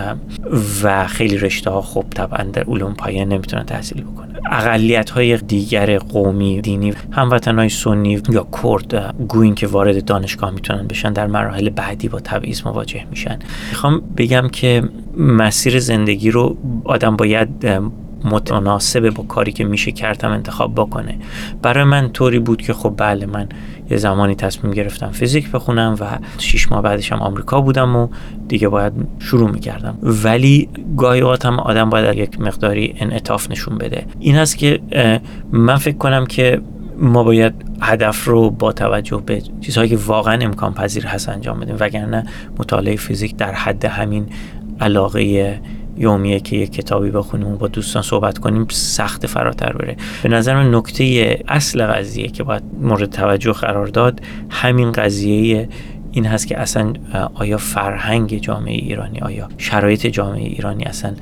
و 0.83 1.07
خیلی 1.07 1.37
رشته 1.39 1.71
ها 1.71 1.81
خوب 1.81 2.11
طبعا 2.11 2.45
در 2.45 2.65
علوم 2.65 2.95
پایه 2.95 3.25
نمی‌تونن 3.25 3.65
تحصیل 3.65 4.03
بکنن. 4.03 4.41
اقلیت 4.51 5.11
های 5.11 5.37
دیگر 5.37 5.99
قومی 5.99 6.61
دینی 6.61 6.95
هموطن 7.11 7.59
های 7.59 7.69
سنی 7.69 8.23
یا 8.29 8.47
کرد 8.63 9.15
گوین 9.29 9.55
که 9.55 9.67
وارد 9.67 10.05
دانشگاه 10.05 10.51
می‌تونن 10.51 10.87
بشن 10.87 11.13
در 11.13 11.27
مراحل 11.27 11.71
بعدی 11.71 12.09
با 12.09 12.21
تبعیض 12.21 12.67
مواجه 12.67 13.05
میشن. 13.11 13.39
می‌خوام 13.71 14.03
بگم 14.17 14.49
که 14.49 14.83
مسیر 15.17 15.79
زندگی 15.81 16.31
رو 16.31 16.57
آدم 16.85 17.17
باید 17.17 17.49
متناسب 18.25 19.11
با 19.11 19.23
کاری 19.23 19.53
که 19.53 19.65
میشه 19.65 19.93
کردم 19.93 20.31
انتخاب 20.31 20.75
بکنه. 20.75 21.19
برای 21.63 21.85
من 21.85 22.09
طوری 22.09 22.39
بود 22.39 22.63
که 22.63 22.73
خب 22.73 22.95
بله 22.97 23.27
من 23.27 23.49
یه 23.91 23.97
زمانی 23.97 24.35
تصمیم 24.35 24.73
گرفتم 24.73 25.11
فیزیک 25.11 25.51
بخونم 25.51 25.97
و 26.01 26.19
شیش 26.39 26.73
ماه 26.73 26.83
بعدش 26.83 27.13
هم 27.13 27.19
آمریکا 27.19 27.61
بودم 27.61 27.97
و 27.97 28.09
دیگه 28.49 28.69
باید 28.69 28.93
شروع 29.19 29.51
می‌کردم. 29.51 29.99
ولی 30.03 30.69
گاهی 30.97 31.21
هم 31.21 31.61
آدم 31.61 31.91
باید 31.91 32.19
یک 32.19 32.41
مقداری 32.41 32.95
انعطاف 32.99 33.51
نشون 33.51 33.79
بده. 33.79 34.07
این 34.19 34.37
هست 34.37 34.59
که 34.59 34.81
من 35.53 35.77
فکر 35.77 35.97
کنم 35.97 36.27
که 36.27 36.61
ما 36.99 37.25
باید 37.25 37.55
هدف 37.81 38.25
رو 38.25 38.51
با 38.51 38.73
توجه 38.73 39.23
به 39.27 39.43
چیزهایی 39.61 39.91
که 39.91 39.97
واقعا 40.07 40.39
امکان 40.41 40.75
پذیر 40.75 41.07
هست 41.07 41.29
انجام 41.29 41.61
بدیم. 41.61 41.77
وگرنه 41.81 42.27
مطالعه 42.59 42.97
فیزیک 42.97 43.37
در 43.37 43.53
حد 43.53 43.85
همین 43.85 44.27
علاقه 44.81 45.61
یومیه 46.03 46.41
که 46.41 46.57
یک 46.57 46.73
کتابی 46.73 47.11
بخونیم 47.11 47.49
و 47.49 47.57
با 47.57 47.69
دوستان 47.69 48.03
صحبت 48.03 48.39
کنیم 48.39 48.67
سخت 48.71 49.27
فراتر 49.27 49.73
بره. 49.73 49.97
به 50.23 50.29
نظر 50.29 50.55
من 50.55 50.75
نکته 50.75 51.39
اصل 51.49 51.87
قضیه 51.87 52.29
که 52.29 52.43
باید 52.43 52.63
مورد 52.81 53.11
توجه 53.11 53.53
قرار 53.53 53.87
داد 53.87 54.21
همین 54.51 54.93
قضیه 54.93 55.69
این 56.13 56.27
هست 56.27 56.47
که 56.47 56.61
اصلا 56.61 56.93
آیا 57.35 57.57
فرهنگ 57.57 58.39
جامعه 58.39 58.75
ایرانی 58.75 59.19
آیا 59.19 59.49
شرایط 59.59 60.07
جامعه 60.07 60.43
ایرانی 60.43 60.85
اصلا 60.85 61.15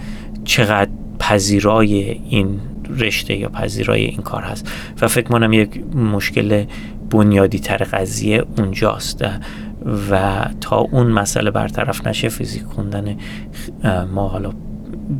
چقدر 0.45 0.91
پذیرای 1.19 2.21
این 2.29 2.61
رشته 2.99 3.37
یا 3.37 3.49
پذیرای 3.49 4.05
این 4.05 4.23
کار 4.23 4.43
هست؟ 4.43 4.73
و 5.03 5.09
فکر 5.09 5.29
کنم 5.29 5.53
یک 5.53 5.95
مشکل 5.95 6.65
بنیادی 7.11 7.59
تر 7.59 7.77
قضیه 7.77 8.45
اونجاست. 8.59 9.25
و 10.11 10.45
تا 10.61 10.77
اون 10.77 11.07
مسئله 11.07 11.51
برطرف 11.51 12.07
نشه 12.07 12.29
فیزیک 12.29 12.63
خوندن 12.63 13.17
ما 14.15 14.29
حالا 14.29 14.53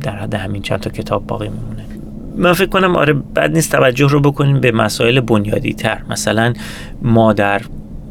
در 0.01 0.15
حد 0.15 0.33
همین 0.33 0.61
چند 0.61 0.79
تا 0.79 0.89
کتاب 0.89 1.27
باقی 1.27 1.49
میمونه. 1.49 1.85
من 2.37 2.53
فکر 2.53 2.69
کنم 2.69 2.95
آره 2.95 3.13
بد 3.13 3.51
نیست 3.51 3.71
توجه 3.71 4.07
رو 4.07 4.19
بکنیم 4.19 4.59
به 4.59 4.71
مسائل 4.71 5.19
بنیادی 5.19 5.73
تر 5.73 6.01
مثلا 6.09 6.53
ما 7.01 7.33
در 7.33 7.61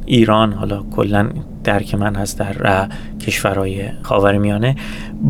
ایران 0.07 0.53
حالا 0.53 0.83
کلا 0.83 1.29
درک 1.65 1.95
من 1.95 2.15
هست 2.15 2.39
در 2.39 2.89
کشورهای 3.27 3.89
خاورمیانه 4.03 4.77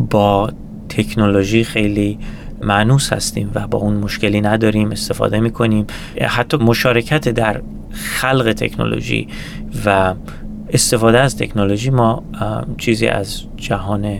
با 0.09 0.49
تکنولوژی 0.89 1.63
خیلی 1.63 2.19
معنوس 2.61 3.13
هستیم 3.13 3.51
و 3.55 3.67
با 3.67 3.77
اون 3.77 3.93
مشکلی 3.93 4.41
نداریم 4.41 4.91
استفاده 4.91 5.39
می‌کنیم. 5.39 5.87
حتی 6.21 6.57
مشارکت 6.57 7.29
در 7.29 7.61
خلق 7.91 8.53
تکنولوژی 8.53 9.27
و 9.85 10.13
استفاده 10.69 11.19
از 11.19 11.37
تکنولوژی 11.37 11.89
ما 11.89 12.23
چیزی 12.77 13.07
از 13.07 13.43
جهان 13.57 14.19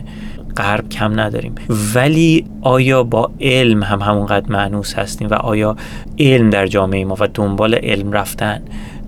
غرب 0.56 0.88
کم 0.88 1.20
نداریم. 1.20 1.54
ولی 1.94 2.44
آیا 2.62 3.02
با 3.02 3.30
علم 3.40 3.82
هم 3.82 4.02
همونقدر 4.02 4.52
معنوس 4.52 4.94
هستیم 4.94 5.28
و 5.28 5.34
آیا 5.34 5.76
علم 6.18 6.50
در 6.50 6.66
جامعه 6.66 7.04
ما 7.04 7.16
و 7.20 7.28
دنبال 7.34 7.74
علم 7.74 8.12
رفتن 8.12 8.62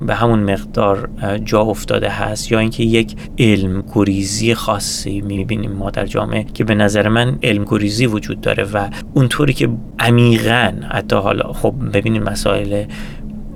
به 0.06 0.14
همون 0.14 0.52
مقدار 0.52 1.08
جا 1.44 1.60
افتاده 1.60 2.08
هست 2.08 2.52
یا 2.52 2.58
اینکه 2.58 2.82
یک 2.82 3.16
علم 3.38 3.84
گریزی 3.94 4.54
خاصی 4.54 5.20
می‌بینیم 5.20 5.72
ما 5.72 5.90
در 5.90 6.06
جامعه 6.06 6.44
که 6.54 6.64
به 6.64 6.74
نظر 6.74 7.08
من 7.08 7.38
علم 7.42 7.64
گریزی 7.64 8.06
وجود 8.06 8.40
داره 8.40 8.64
و 8.64 8.88
اونطوری 9.14 9.52
که 9.52 9.68
عمیقا 9.98 10.72
حتی 10.90 11.16
حالا 11.16 11.52
خب 11.52 11.74
ببینیم 11.92 12.22
مسائل 12.22 12.84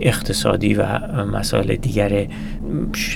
اقتصادی 0.00 0.75
و 0.75 0.99
مسائل 1.33 1.76
دیگر 1.76 2.26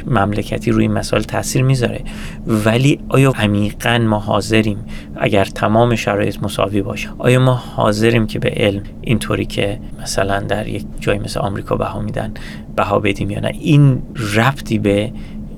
مملکتی 0.06 0.70
روی 0.70 0.82
این 0.82 0.92
مسائل 0.92 1.22
تاثیر 1.22 1.62
می‌ذاره. 1.62 2.00
ولی 2.46 3.00
آیا 3.08 3.32
عمیقا 3.38 3.98
ما 3.98 4.18
حاضریم 4.18 4.78
اگر 5.16 5.44
تمام 5.44 5.94
شرایط 5.94 6.42
مساوی 6.42 6.82
باشه 6.82 7.08
آیا 7.18 7.40
ما 7.40 7.54
حاضریم 7.54 8.26
که 8.26 8.38
به 8.38 8.50
علم 8.56 8.82
اینطوری 9.00 9.46
که 9.46 9.80
مثلا 10.02 10.40
در 10.40 10.68
یک 10.68 10.84
جای 11.00 11.18
مثل 11.18 11.40
آمریکا 11.40 11.76
بها 11.76 12.00
میدن 12.00 12.34
بها 12.76 12.98
بدیم 12.98 13.30
یا 13.30 13.40
نه؟ 13.40 13.48
این 13.48 14.02
ربطی 14.34 14.78
به 14.78 15.12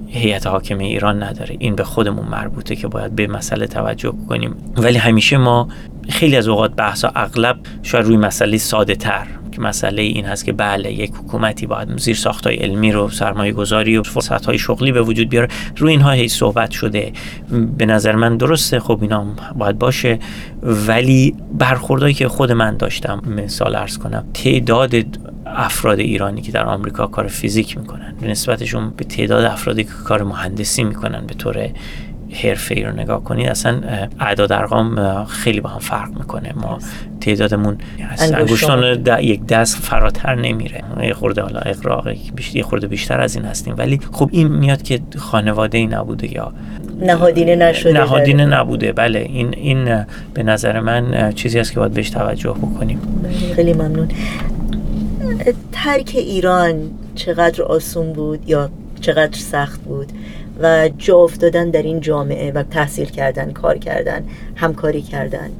هیئت 0.08 0.46
حاکمه 0.46 0.84
ایران 0.84 1.22
نداره. 1.22 1.56
این 1.58 1.74
به 1.74 1.84
خودمون 1.84 2.26
مربوطه 2.26 2.76
که 2.76 2.88
باید 2.88 3.16
به 3.16 3.26
مسئله 3.26 3.66
توجه 3.66 4.14
کنیم. 4.28 4.54
ولی 4.76 4.98
همیشه 4.98 5.36
ما 5.36 5.68
خیلی 6.08 6.36
از 6.36 6.48
اوقات 6.48 6.74
بحثا 6.74 7.12
اغلب 7.14 7.56
شاید 7.82 8.04
روی 8.04 8.16
مسئله 8.16 8.58
ساده 8.58 8.94
تر 8.94 9.26
که 9.54 9.60
مسئله 9.60 10.02
این 10.02 10.24
هست 10.24 10.44
که 10.44 10.52
بله 10.52 10.92
یک 10.92 11.10
حکومتی 11.10 11.66
باید 11.66 11.98
زیر 11.98 12.16
ساختای 12.16 12.56
علمی 12.56 12.92
رو 12.92 13.08
سرمایه 13.08 13.52
گذاری 13.52 13.96
و 13.96 14.02
فرصت 14.02 14.46
های 14.46 14.58
شغلی 14.58 14.92
به 14.92 15.02
وجود 15.02 15.28
بیاره. 15.28 15.48
روی 15.76 15.90
اینها 15.90 16.10
هی 16.10 16.28
صحبت 16.28 16.70
شده. 16.70 17.12
به 17.78 17.86
نظر 17.86 18.14
من 18.16 18.36
درسته. 18.36 18.80
خب 18.80 18.98
اینا 19.02 19.26
باید 19.56 19.78
باشه. 19.78 20.18
ولی 20.62 21.34
برخوردهایی 21.58 22.14
که 22.14 22.28
خود 22.28 22.52
من 22.52 22.76
داشتم 22.76 23.22
مثال 23.26 23.76
ارز 23.76 23.98
کنم 23.98 24.24
تعداد 24.34 24.94
افراد 25.46 25.98
ایرانی 25.98 26.42
که 26.42 26.52
در 26.52 26.64
آمریکا 26.64 27.06
کار 27.06 27.26
فیزیک 27.26 27.78
می‌کنن 27.78 28.14
نسبتشون 28.22 28.92
به 28.96 29.04
تعداد 29.04 29.44
افرادی 29.44 29.84
که 29.84 29.90
کار 30.04 30.22
مهندسی 30.22 30.84
می‌کنن 30.84 31.26
به 31.26 31.34
طور 31.34 31.68
حرفه 32.42 32.74
ای 32.74 32.82
رو 32.82 32.92
نگاه 32.92 33.24
کنید 33.24 33.48
اصلا 33.48 33.80
اعداد 34.20 34.52
ارقام 34.52 35.24
خیلی 35.24 35.60
با 35.60 35.70
هم 35.70 35.78
فرق 35.78 36.08
می‌کنه. 36.18 36.52
ما 36.56 36.78
تعدادمون 37.20 37.78
انگشتان 38.20 39.02
یک 39.20 39.46
دست 39.46 39.76
فراتر 39.76 40.34
نمیره. 40.34 40.84
یه 41.02 41.14
خورده 41.14 41.42
حالا 41.42 41.60
اقراق 41.60 42.08
یه 42.54 42.62
خورده 42.62 42.86
بیشتر 42.86 43.20
از 43.20 43.36
این 43.36 43.44
هستیم. 43.44 43.74
ولی 43.78 44.00
خب 44.12 44.28
این 44.32 44.48
میاد 44.48 44.82
که 44.82 45.00
خانواده 45.16 45.78
ای 45.78 45.86
نبوده 45.86 46.34
یا 46.34 46.52
نهادینه 47.00 47.56
نشده 47.56 47.92
نهادینه 47.92 48.46
نبوده. 48.46 48.92
بله 48.92 49.18
این 49.18 49.54
این 49.54 50.04
به 50.34 50.42
نظر 50.42 50.80
من 50.80 51.32
چیزی 51.32 51.58
است 51.58 51.72
که 51.72 51.80
باید 51.80 51.92
بهش 51.92 52.10
توجه 52.10 52.50
بکنیم. 52.50 53.00
خیلی 53.56 53.72
ممنون. 53.72 54.08
ترک 55.72 56.12
ایران 56.14 56.74
چقدر 57.14 57.62
آسون 57.62 58.12
بود 58.12 58.48
یا 58.48 58.70
چقدر 59.00 59.38
سخت 59.38 59.80
بود؟ 59.80 60.12
و 60.60 60.90
جا 60.98 61.16
افتادن 61.16 61.70
در 61.70 61.82
این 61.82 62.00
جامعه 62.00 62.52
و 62.52 62.62
تحصیل 62.62 63.08
کردن 63.08 63.52
کار 63.52 63.78
کردن 63.78 64.24
همکاری 64.56 65.02
کردن 65.02 65.50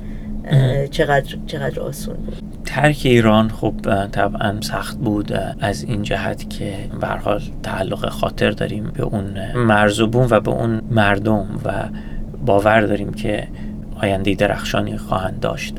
چقدر 0.91 1.37
چقدر 1.47 1.81
آسون 1.81 2.17
بود. 2.17 2.43
ترک 2.65 3.01
ایران 3.05 3.49
خب 3.49 3.75
طبعا 4.13 4.61
سخت 4.61 4.99
بود 4.99 5.33
از 5.61 5.85
این 5.85 6.03
جهت 6.03 6.51
که 6.51 6.75
به 7.01 7.07
حال 7.07 7.43
تعلق 7.63 8.09
خاطر 8.09 8.51
داریم 8.51 8.93
به 8.95 9.03
اون 9.03 9.53
مرزوبون 9.57 10.27
و 10.31 10.41
به 10.41 10.51
اون 10.51 10.81
مردم 10.91 11.47
و 11.65 11.71
باور 12.47 12.81
داریم 12.81 13.13
که 13.13 13.49
آینده 14.03 14.35
درخشانی 14.35 14.97
خواهند 14.97 15.41
داشت. 15.41 15.79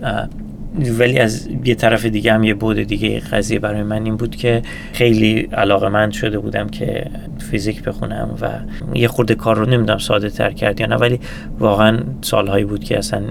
ولی 1.00 1.20
از 1.20 1.50
یه 1.66 1.76
طرف 1.76 2.06
دیگه 2.06 2.34
هم 2.34 2.44
یه 2.44 2.54
بود 2.54 2.80
دیگه 2.80 3.20
قضیه 3.20 3.60
برای 3.60 3.84
من 3.84 4.06
این 4.06 4.18
بود 4.18 4.36
که 4.36 4.62
خیلی 4.94 5.40
علاقه 5.40 5.90
من 5.90 6.12
شده 6.12 6.40
بودم 6.40 6.70
که 6.70 7.12
فیزیک 7.52 7.84
بخونم 7.84 8.36
و 8.42 8.50
یه 8.98 9.08
خورده 9.08 9.36
کار 9.36 9.56
رو 9.56 9.66
نمی‌دونم 9.66 9.98
ساده 9.98 10.30
تر 10.30 10.52
کرد 10.52 10.80
یا 10.80 10.88
نه 10.88 10.96
ولی 10.96 11.20
واقعا 11.60 12.00
سالهایی 12.22 12.66
بود 12.66 12.84
که 12.84 12.98
اصلا 12.98 13.22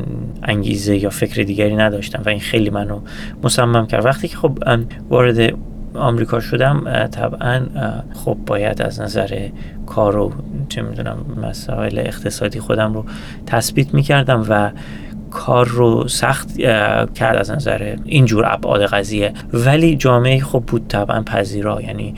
انگیزه 0.42 0.96
یا 0.96 1.10
فکر 1.10 1.42
دیگری 1.42 1.76
نداشتم 1.76 2.22
و 2.26 2.28
این 2.28 2.40
خیلی 2.40 2.70
منو 2.70 3.00
مصمم 3.42 3.86
کرد. 3.86 4.04
وقتی 4.04 4.28
که 4.28 4.36
خب 4.36 4.58
وارد 5.10 5.54
آمریکا 5.94 6.40
شدم 6.40 7.06
طبعا 7.06 7.66
خب 8.14 8.36
باید 8.46 8.82
از 8.82 9.00
نظر 9.00 9.48
کار 9.86 10.16
و 10.16 10.32
چه 10.68 10.82
می‌دونم 10.82 11.16
مسائل 11.42 11.98
اقتصادی 11.98 12.60
خودم 12.60 12.94
رو 12.94 13.04
تثبیت 13.46 13.94
می‌کردم 13.94 14.46
و 14.48 14.70
کار 15.34 15.68
رو 15.68 16.08
سخت 16.08 16.56
کرد 17.14 17.36
از 17.36 17.50
نظر 17.50 17.96
اینجور 18.04 18.44
ابعاد 18.46 18.86
قضیه. 18.86 19.32
ولی 19.52 19.96
جامعه 19.96 20.40
خب 20.40 20.62
بود 20.66 20.88
طبعا 20.88 21.22
پذیرا. 21.22 21.82
یعنی 21.82 22.14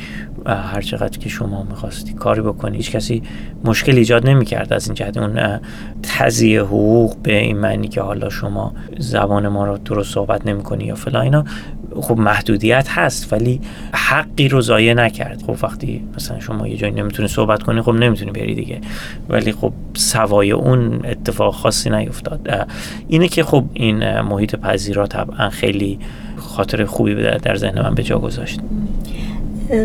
هر 0.47 0.81
چقدر 0.81 1.19
که 1.19 1.29
شما 1.29 1.63
می‌خواستی 1.63 2.13
کاری 2.13 2.41
بکنی 2.41 2.77
هیچ 2.77 2.91
کسی 2.91 3.23
مشکل 3.65 3.97
ایجاد 3.97 4.29
نمی‌کرد 4.29 4.73
از 4.73 4.87
این 4.87 4.95
جهت. 4.95 5.17
اون 5.17 5.61
تزیه 6.03 6.61
حقوق 6.61 7.17
به 7.23 7.39
این 7.39 7.59
معنی 7.59 7.89
که 7.89 8.01
حالا 8.01 8.29
شما 8.29 8.75
زبان 8.99 9.49
ما 9.49 9.67
رو 9.67 9.79
درست 9.79 10.15
صحبت 10.15 10.47
نمی‌کنی 10.47 10.85
یا 10.85 10.95
فلا 10.95 11.21
اینا. 11.21 11.45
خب 12.01 12.19
محدودیت 12.19 12.87
هست 12.89 13.33
ولی 13.33 13.61
حقی 13.93 14.49
رو 14.49 14.61
ضایع 14.61 14.95
نکرد. 14.95 15.43
خب 15.47 15.57
وقتی 15.63 16.05
مثلا 16.17 16.41
شما 16.41 16.69
یه 16.69 16.77
جایی 16.77 16.93
نمی‌تونی 16.93 17.29
صحبت 17.29 17.63
کنی 17.63 17.83
خب 17.83 17.93
نمی‌تونی 17.93 18.31
بری 18.31 18.55
دیگه. 18.55 18.81
ولی 19.29 19.53
خب 19.53 19.73
سوای 19.95 20.53
اون 20.53 21.01
اتفاق 21.05 21.55
خاصی 21.55 21.91
نیفتاد. 21.91 22.69
اینه 23.09 23.29
که 23.29 23.45
خب 23.45 23.65
این 23.73 24.21
محیط 24.21 24.57
پذیرا 24.57 25.07
طبعا 25.07 25.51
خیلی 25.51 25.99
خاطر 26.37 26.85
خوبی 26.85 27.15
در 27.15 27.57
ذهن 27.57 27.83
من 27.83 27.95
به 27.95 28.03
جا 28.03 28.19
گذاشت. 28.19 28.61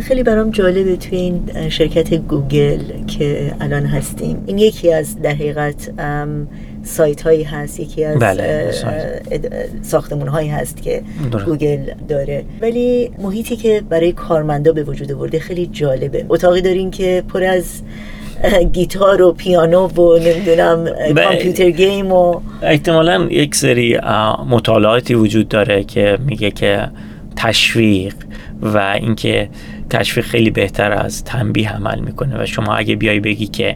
خیلی 0.03 0.23
برام 0.23 0.49
جالبه 0.49 0.95
توی 0.95 1.17
این 1.17 1.69
شرکت 1.69 2.13
گوگل 2.13 3.05
که 3.07 3.53
الان 3.59 3.85
هستیم. 3.85 4.43
این 4.45 4.57
یکی 4.57 4.93
از 4.93 5.21
در 5.21 5.33
حقیقت 5.33 5.91
سایت 6.83 7.21
هایی 7.21 7.43
هست 7.43 7.79
یکی 7.79 8.03
از 8.05 8.19
بله، 8.19 8.71
ساختمون 9.81 10.27
هایی 10.27 10.49
هست 10.49 10.81
که 10.81 11.01
گوگل 11.45 11.79
داره. 12.07 12.43
ولی 12.61 13.11
محیطی 13.19 13.55
که 13.55 13.81
برای 13.89 14.11
کارمندا 14.11 14.71
به 14.71 14.83
وجود 14.83 15.11
آورده 15.11 15.39
خیلی 15.39 15.67
جالبه. 15.67 16.25
اتاقی 16.29 16.61
دارین 16.61 16.91
که 16.91 17.23
پر 17.33 17.43
از 17.43 17.81
گیتار 18.73 19.21
و 19.21 19.31
پیانو 19.31 19.87
و 19.87 20.17
نمی‌دونم 20.17 20.85
کامپیوتر 21.15 21.69
گیم 21.69 22.11
و 22.11 22.41
احتمالا 22.61 23.27
یک 23.29 23.55
سری 23.55 23.97
مطالعاتی 24.49 25.13
وجود 25.13 25.47
داره 25.47 25.83
که 25.83 26.17
میگه 26.25 26.51
که 26.51 26.87
تشویق 27.35 28.13
و 28.61 28.77
اینکه 28.77 29.49
تشویق 29.89 30.25
خیلی 30.25 30.49
بهتر 30.49 30.91
از 30.91 31.23
تنبیه 31.23 31.75
عمل 31.75 31.99
می‌کنه. 31.99 32.43
و 32.43 32.45
شما 32.45 32.75
اگه 32.75 32.95
بیای 32.95 33.19
بگی 33.19 33.47
که 33.47 33.75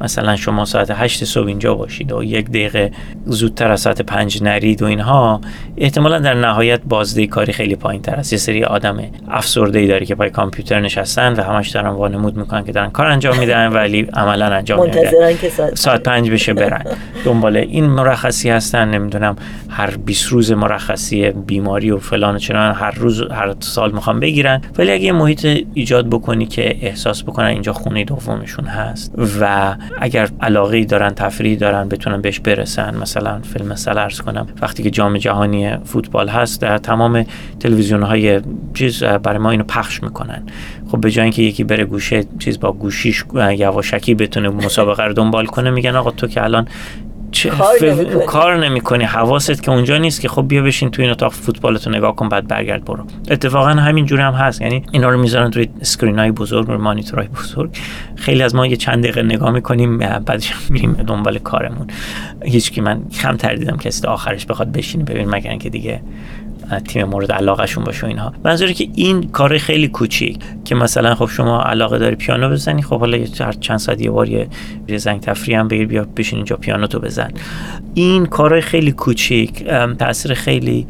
مثلا 0.00 0.36
شما 0.36 0.64
ساعت 0.64 0.90
هشت 0.90 1.24
صبح 1.24 1.46
اینجا 1.46 1.74
باشید 1.74 2.12
و 2.12 2.24
یک 2.24 2.48
دقیقه 2.48 2.90
زودتر 3.26 3.72
از 3.72 3.80
ساعت 3.80 4.02
پنج 4.02 4.42
نرید 4.42 4.82
و 4.82 4.86
اینها 4.86 5.40
احتمالا 5.76 6.18
در 6.18 6.34
نهایت 6.34 6.80
بازده 6.88 7.26
کاری 7.26 7.52
خیلی 7.52 7.76
پایین 7.76 8.02
تر 8.02 8.14
است. 8.14 8.32
یه 8.32 8.38
سری 8.38 8.64
آدم 8.64 8.98
افسرده 9.28 9.78
ای 9.78 9.86
داره 9.86 10.06
که 10.06 10.14
پای 10.14 10.30
کامپیوتر 10.30 10.80
نشستن 10.80 11.32
و 11.32 11.42
همش 11.42 11.68
دارن 11.68 11.88
وانمود 11.88 12.36
می‌کنن 12.36 12.64
که 12.64 12.72
دارن 12.72 12.90
کار 12.90 13.06
انجام 13.06 13.38
میدن 13.38 13.72
ولی 13.72 14.08
عملا 14.12 14.46
انجام 14.46 14.82
نمیدن 14.82 15.36
که 15.40 15.48
ساعت, 15.48 15.74
ساعت 15.74 16.02
پنج 16.02 16.30
بشه 16.30 16.54
برن. 16.54 16.84
دنبال 17.24 17.56
این 17.56 17.86
مرخصی 17.86 18.50
هستن 18.50 18.88
نمی‌دونم 18.88 19.36
هر 19.68 19.96
20 19.96 20.26
روز 20.26 20.52
مرخصی 20.52 21.30
بیماری 21.30 21.90
و 21.90 21.98
فلان 21.98 22.40
و 22.50 22.72
هر 22.72 22.90
روز 22.90 23.22
هر 23.22 23.54
سال 23.60 23.92
می‌خوان 23.92 24.20
بگیرن. 24.20 24.60
ولی 24.78 24.92
اگه 24.92 25.12
محیط 25.12 25.66
ایجاد 25.74 26.10
بکنی 26.10 26.46
که 26.46 26.76
احساس 26.80 27.22
بکنن 27.22 27.46
اینجا 27.46 27.72
خونه 27.72 28.04
دومشون 28.04 28.64
هست 28.64 29.12
و 29.40 29.74
اگر 29.98 30.28
علاقه 30.40 30.84
دارن 30.84 31.14
تفریح 31.14 31.58
دارن 31.58 31.88
بتونن 31.88 32.20
بهش 32.20 32.40
برسن 32.40 32.96
مثلا 32.96 33.38
فیلم 33.38 33.74
سلرز 33.74 34.20
کنم 34.20 34.46
وقتی 34.62 34.82
که 34.82 34.90
جام 34.90 35.18
جهانی 35.18 35.76
فوتبال 35.76 36.28
هست 36.28 36.60
در 36.60 36.78
تمام 36.78 37.26
تلویزیون 37.60 38.02
های 38.02 38.40
چیز 38.74 39.04
برای 39.04 39.38
ما 39.38 39.50
اینو 39.50 39.64
پخش 39.64 40.02
می‌کنن. 40.02 40.42
خب 40.90 41.00
به 41.00 41.10
جای 41.10 41.22
اینکه 41.22 41.42
یکی 41.42 41.64
بره 41.64 41.84
گوشه 41.84 42.24
چیز 42.38 42.60
با 42.60 42.72
گوشیش 42.72 43.24
یواشکی 43.34 44.14
بتونه 44.14 44.48
مسابقه 44.48 45.04
رو 45.04 45.12
دنبال 45.12 45.46
کنه 45.46 45.70
میگن 45.70 45.96
آقا 45.96 46.10
تو 46.10 46.26
که 46.26 46.44
الان 46.44 46.68
چه 47.36 47.50
کار 48.26 48.56
نمی‌کنی. 48.56 49.04
حواست 49.04 49.62
که 49.62 49.70
اونجا 49.70 49.98
نیست 49.98 50.20
که 50.20 50.28
خب 50.28 50.48
بیا 50.48 50.62
بشین 50.62 50.90
تو 50.90 51.02
این 51.02 51.10
اتاق 51.10 51.32
فوتبالتو 51.32 51.90
نگاه 51.90 52.16
کن 52.16 52.28
بعد 52.28 52.48
برگرد 52.48 52.84
برو. 52.84 53.04
اتفاقا 53.30 53.68
همین 53.68 54.06
جوری 54.06 54.22
هم 54.22 54.32
هست. 54.32 54.60
یعنی 54.60 54.82
اینا 54.92 55.08
رو 55.08 55.20
می‌ذارن 55.20 55.50
توی 55.50 55.68
اسکرین 55.80 56.18
های 56.18 56.32
بزرگ 56.32 56.68
و 56.68 56.72
مانیتورهای 56.72 57.28
بزرگ. 57.28 57.76
خیلی 58.16 58.42
از 58.42 58.54
ما 58.54 58.66
یه 58.66 58.76
چند 58.76 59.02
دقیقه 59.02 59.22
نگاه 59.22 59.50
می‌کنیم 59.50 59.98
بعدش 59.98 60.54
میریم 60.70 60.92
دنبال 60.92 61.38
کارمون. 61.38 61.86
هیچ 62.44 62.72
کی 62.72 62.80
من 62.80 63.02
کم 63.22 63.36
تردیدم 63.36 63.76
کسی 63.76 64.06
آخرش 64.06 64.46
بخواد 64.46 64.72
بشینه 64.72 65.04
ببین 65.04 65.30
مگر 65.30 65.50
اینکه 65.50 65.70
دیگه 65.70 66.00
تیم 66.84 67.04
مورد 67.04 67.32
علاقهشون 67.32 67.84
باشه 67.84 68.06
اینها. 68.06 68.32
منظوری 68.44 68.74
که 68.74 68.88
این 68.94 69.22
کار 69.22 69.58
خیلی 69.58 69.88
کوچیک 69.88 70.38
که 70.64 70.74
مثلا 70.74 71.14
خب 71.14 71.26
شما 71.26 71.62
علاقه 71.62 71.98
داری 71.98 72.16
پیانو 72.16 72.50
بزنی 72.50 72.82
خب 72.82 73.00
حالا 73.00 73.24
چند 73.60 73.78
ساعت 73.78 74.00
یه 74.00 74.10
بار 74.10 74.28
یه 74.28 74.48
زنگ 74.96 75.20
تفریح 75.20 75.58
هم 75.58 75.68
بگیر 75.68 75.86
بیا 75.86 76.06
بشین 76.16 76.36
اینجا 76.36 76.56
پیانو 76.56 76.86
تو 76.86 76.98
بزن. 76.98 77.30
این 77.94 78.26
کارهای 78.26 78.60
خیلی 78.60 78.92
کوچیک 78.92 79.64
تاثیر 79.98 80.34
خیلی 80.34 80.86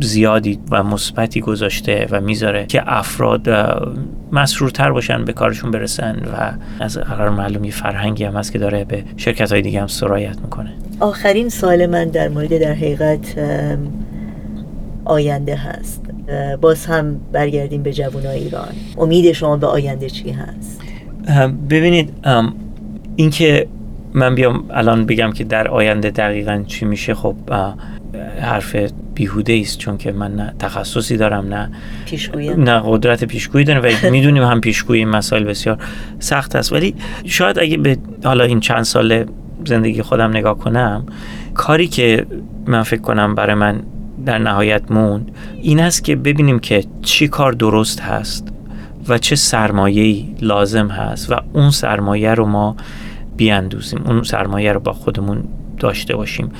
زیادی 0.00 0.58
و 0.70 0.82
مثبتی 0.82 1.40
گذاشته 1.40 2.06
و 2.10 2.20
می‌ذاره 2.20 2.66
که 2.66 2.82
افراد 2.86 3.48
مسرورتر 4.32 4.92
باشن 4.92 5.24
به 5.24 5.32
کارشون 5.32 5.70
برسن 5.70 6.16
و 6.32 6.52
از 6.80 6.98
قرار 6.98 7.30
معلوم 7.30 7.64
یه 7.64 7.70
فرهنگی 7.70 8.24
هم 8.24 8.36
هست 8.36 8.52
که 8.52 8.58
داره 8.58 8.84
به 8.84 9.04
شرکت 9.16 9.52
های 9.52 9.62
دیگه 9.62 9.80
هم 9.80 9.86
سرایت 9.86 10.40
می‌کنه. 10.40 10.72
آخرین 11.00 11.48
سوال 11.48 11.86
من 11.86 12.08
در 12.08 12.28
مورد 12.28 12.58
در 12.58 12.72
حقیقت 12.72 13.34
آینده 15.06 15.56
هست. 15.56 16.02
باز 16.60 16.86
هم 16.86 17.20
برگردیم 17.32 17.82
به 17.82 17.92
جوانای 17.92 18.38
ایران. 18.38 18.68
امید 18.98 19.32
شما 19.32 19.56
به 19.56 19.66
آینده 19.66 20.10
چی 20.10 20.30
هست؟ 20.30 20.80
ببینید 21.70 22.12
اینکه 23.16 23.66
من 24.14 24.34
بیام 24.34 24.64
الان 24.70 25.06
بگم 25.06 25.32
که 25.32 25.44
در 25.44 25.68
آینده 25.68 26.10
دقیقا 26.10 26.64
چی 26.66 26.84
میشه 26.84 27.14
خب 27.14 27.34
حرف 28.40 28.76
بیهوده 29.14 29.60
است 29.62 29.78
چون 29.78 29.98
که 29.98 30.12
من 30.12 30.34
نه 30.34 30.54
تخصصی 30.58 31.16
دارم 31.16 31.54
نه 31.54 31.70
پیشگویی. 32.06 32.54
نه 32.54 32.82
قدرت 32.84 33.24
پیشگویی 33.24 33.64
دارم 33.64 33.82
و 33.82 34.10
می‌دونیم 34.10 34.42
هم 34.42 34.60
پیشگویی 34.60 35.04
مسائل 35.04 35.44
بسیار 35.44 35.78
سخت 36.18 36.56
است. 36.56 36.72
ولی 36.72 36.94
شاید 37.24 37.58
اگه 37.58 37.76
به 37.76 37.96
حالا 38.24 38.44
این 38.44 38.60
چند 38.60 38.82
سال 38.82 39.24
زندگی 39.66 40.02
خودم 40.02 40.30
نگاه 40.30 40.58
کنم 40.58 41.06
کاری 41.54 41.88
که 41.88 42.26
من 42.66 42.82
فکر 42.82 43.00
کنم 43.00 43.34
برای 43.34 43.54
من 43.54 43.82
در 44.26 44.38
نهایت 44.38 44.90
موند. 44.90 45.32
این 45.62 45.80
است 45.80 46.04
که 46.04 46.16
ببینیم 46.16 46.58
که 46.58 46.84
چی 47.02 47.28
کار 47.28 47.52
درست 47.52 48.00
هست 48.00 48.48
و 49.08 49.18
چه 49.18 49.36
سرمایه‌ای 49.36 50.28
لازم 50.40 50.88
هست 50.88 51.32
و 51.32 51.36
اون 51.52 51.70
سرمایه 51.70 52.34
رو 52.34 52.46
ما 52.46 52.76
بیاندوزیم 53.36 54.02
اون 54.06 54.22
سرمایه 54.22 54.72
رو 54.72 54.80
با 54.80 54.92
خودمون 54.92 55.44
داشته 55.78 56.16
باشیم. 56.16 56.50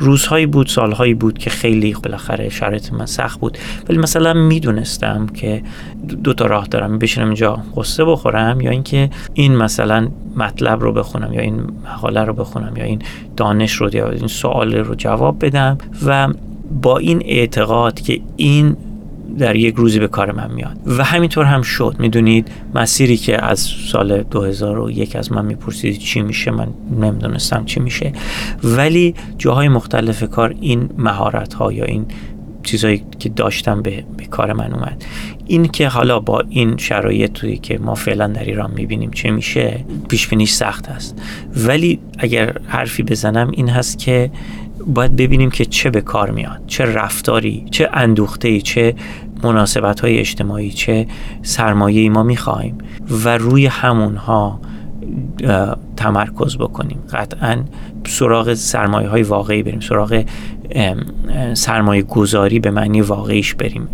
روزهایی 0.00 0.46
بود 0.46 0.66
سالهایی 0.66 1.14
بود 1.14 1.38
که 1.38 1.50
خیلی 1.50 1.96
بالاخره 2.04 2.48
شرایط 2.48 2.92
من 2.92 3.06
سخت 3.06 3.40
بود. 3.40 3.58
ولی 3.88 3.98
مثلا 3.98 4.32
می‌دونستم 4.34 5.26
که 5.26 5.62
دو 6.24 6.34
تا 6.34 6.46
راه 6.46 6.66
دارم 6.66 6.98
بشینم 6.98 7.26
اینجا 7.26 7.62
قصه 7.76 8.04
بخورم 8.04 8.60
یا 8.60 8.70
اینکه 8.70 9.10
این 9.34 9.56
مثلا 9.56 10.08
مطلب 10.36 10.80
رو 10.80 10.92
بخونم 10.92 11.32
یا 11.32 11.40
این 11.40 11.62
مقاله 11.84 12.24
رو 12.24 12.32
بخونم 12.32 12.76
یا 12.76 12.84
این 12.84 13.02
دانش 13.36 13.72
رو 13.72 13.94
یا 13.94 14.10
این 14.10 14.28
سوال 14.28 14.74
رو 14.74 14.94
جواب 14.94 15.44
بدم. 15.44 15.78
و 16.06 16.28
با 16.82 16.98
این 16.98 17.22
اعتقاد 17.24 18.00
که 18.00 18.20
این 18.36 18.76
در 19.38 19.56
یک 19.56 19.74
روزی 19.74 19.98
به 19.98 20.08
کار 20.08 20.32
من 20.32 20.50
میاد. 20.54 20.76
و 20.86 21.04
همینطور 21.04 21.44
هم 21.44 21.62
شد. 21.62 21.96
می‌دونید 21.98 22.48
مسیری 22.74 23.16
که 23.16 23.44
از 23.44 23.60
سال 23.60 24.22
2001 24.22 25.16
از 25.16 25.32
من 25.32 25.44
می‌پرسید 25.44 25.98
چی 25.98 26.20
میشه 26.20 26.50
من 26.50 26.68
نمی‌دونستم 27.00 27.64
چی 27.64 27.80
میشه. 27.80 28.12
ولی 28.64 29.14
جاهای 29.38 29.68
مختلف 29.68 30.30
کار 30.30 30.54
این 30.60 30.90
مهارت 30.98 31.54
ها 31.54 31.72
یا 31.72 31.84
این 31.84 32.06
چیزایی 32.62 33.02
که 33.18 33.28
داشتم 33.28 33.82
به, 33.82 34.04
به 34.16 34.24
کار 34.24 34.52
من 34.52 34.74
اومد. 34.74 35.04
این 35.46 35.68
که 35.68 35.88
حالا 35.88 36.20
با 36.20 36.42
این 36.48 36.76
شرایط 36.76 37.32
توی 37.32 37.56
که 37.56 37.78
ما 37.78 37.94
فعلا 37.94 38.26
در 38.26 38.44
ایران 38.44 38.70
می‌بینیم 38.70 39.10
چه 39.10 39.30
میشه 39.30 39.84
پیش 40.08 40.28
بینیش 40.28 40.52
سخت 40.52 40.88
است. 40.88 41.22
ولی 41.56 41.98
اگر 42.18 42.56
حرفی 42.66 43.02
بزنم 43.02 43.50
این 43.50 43.68
هست 43.68 43.98
که 43.98 44.30
باید 44.88 45.16
ببینیم 45.16 45.50
که 45.50 45.64
چه 45.64 45.90
به 45.90 46.00
کار 46.00 46.30
میاد 46.30 46.60
چه 46.66 46.84
رفتاری 46.84 47.64
چه 47.70 47.88
اندوخته 47.92 48.60
چه 48.60 48.94
مناسبت 49.42 50.00
های 50.00 50.18
اجتماعی 50.18 50.70
چه 50.70 51.06
سرمایه 51.42 52.10
ما 52.10 52.22
می‌خوایم 52.22 52.78
و 53.24 53.38
روی 53.38 53.66
همونها 53.66 54.60
تمرکز 55.96 56.56
بکنیم. 56.56 56.98
قطعا 57.12 57.64
سراغ 58.06 58.54
سرمایه 58.54 59.08
های 59.08 59.22
واقعی 59.22 59.62
بریم 59.62 59.80
سراغ 59.80 60.24
سرمایه 61.54 62.02
گذاری 62.02 62.60
به 62.60 62.70
معنی 62.70 63.00
واقعیش 63.00 63.54
بریم 63.54 63.88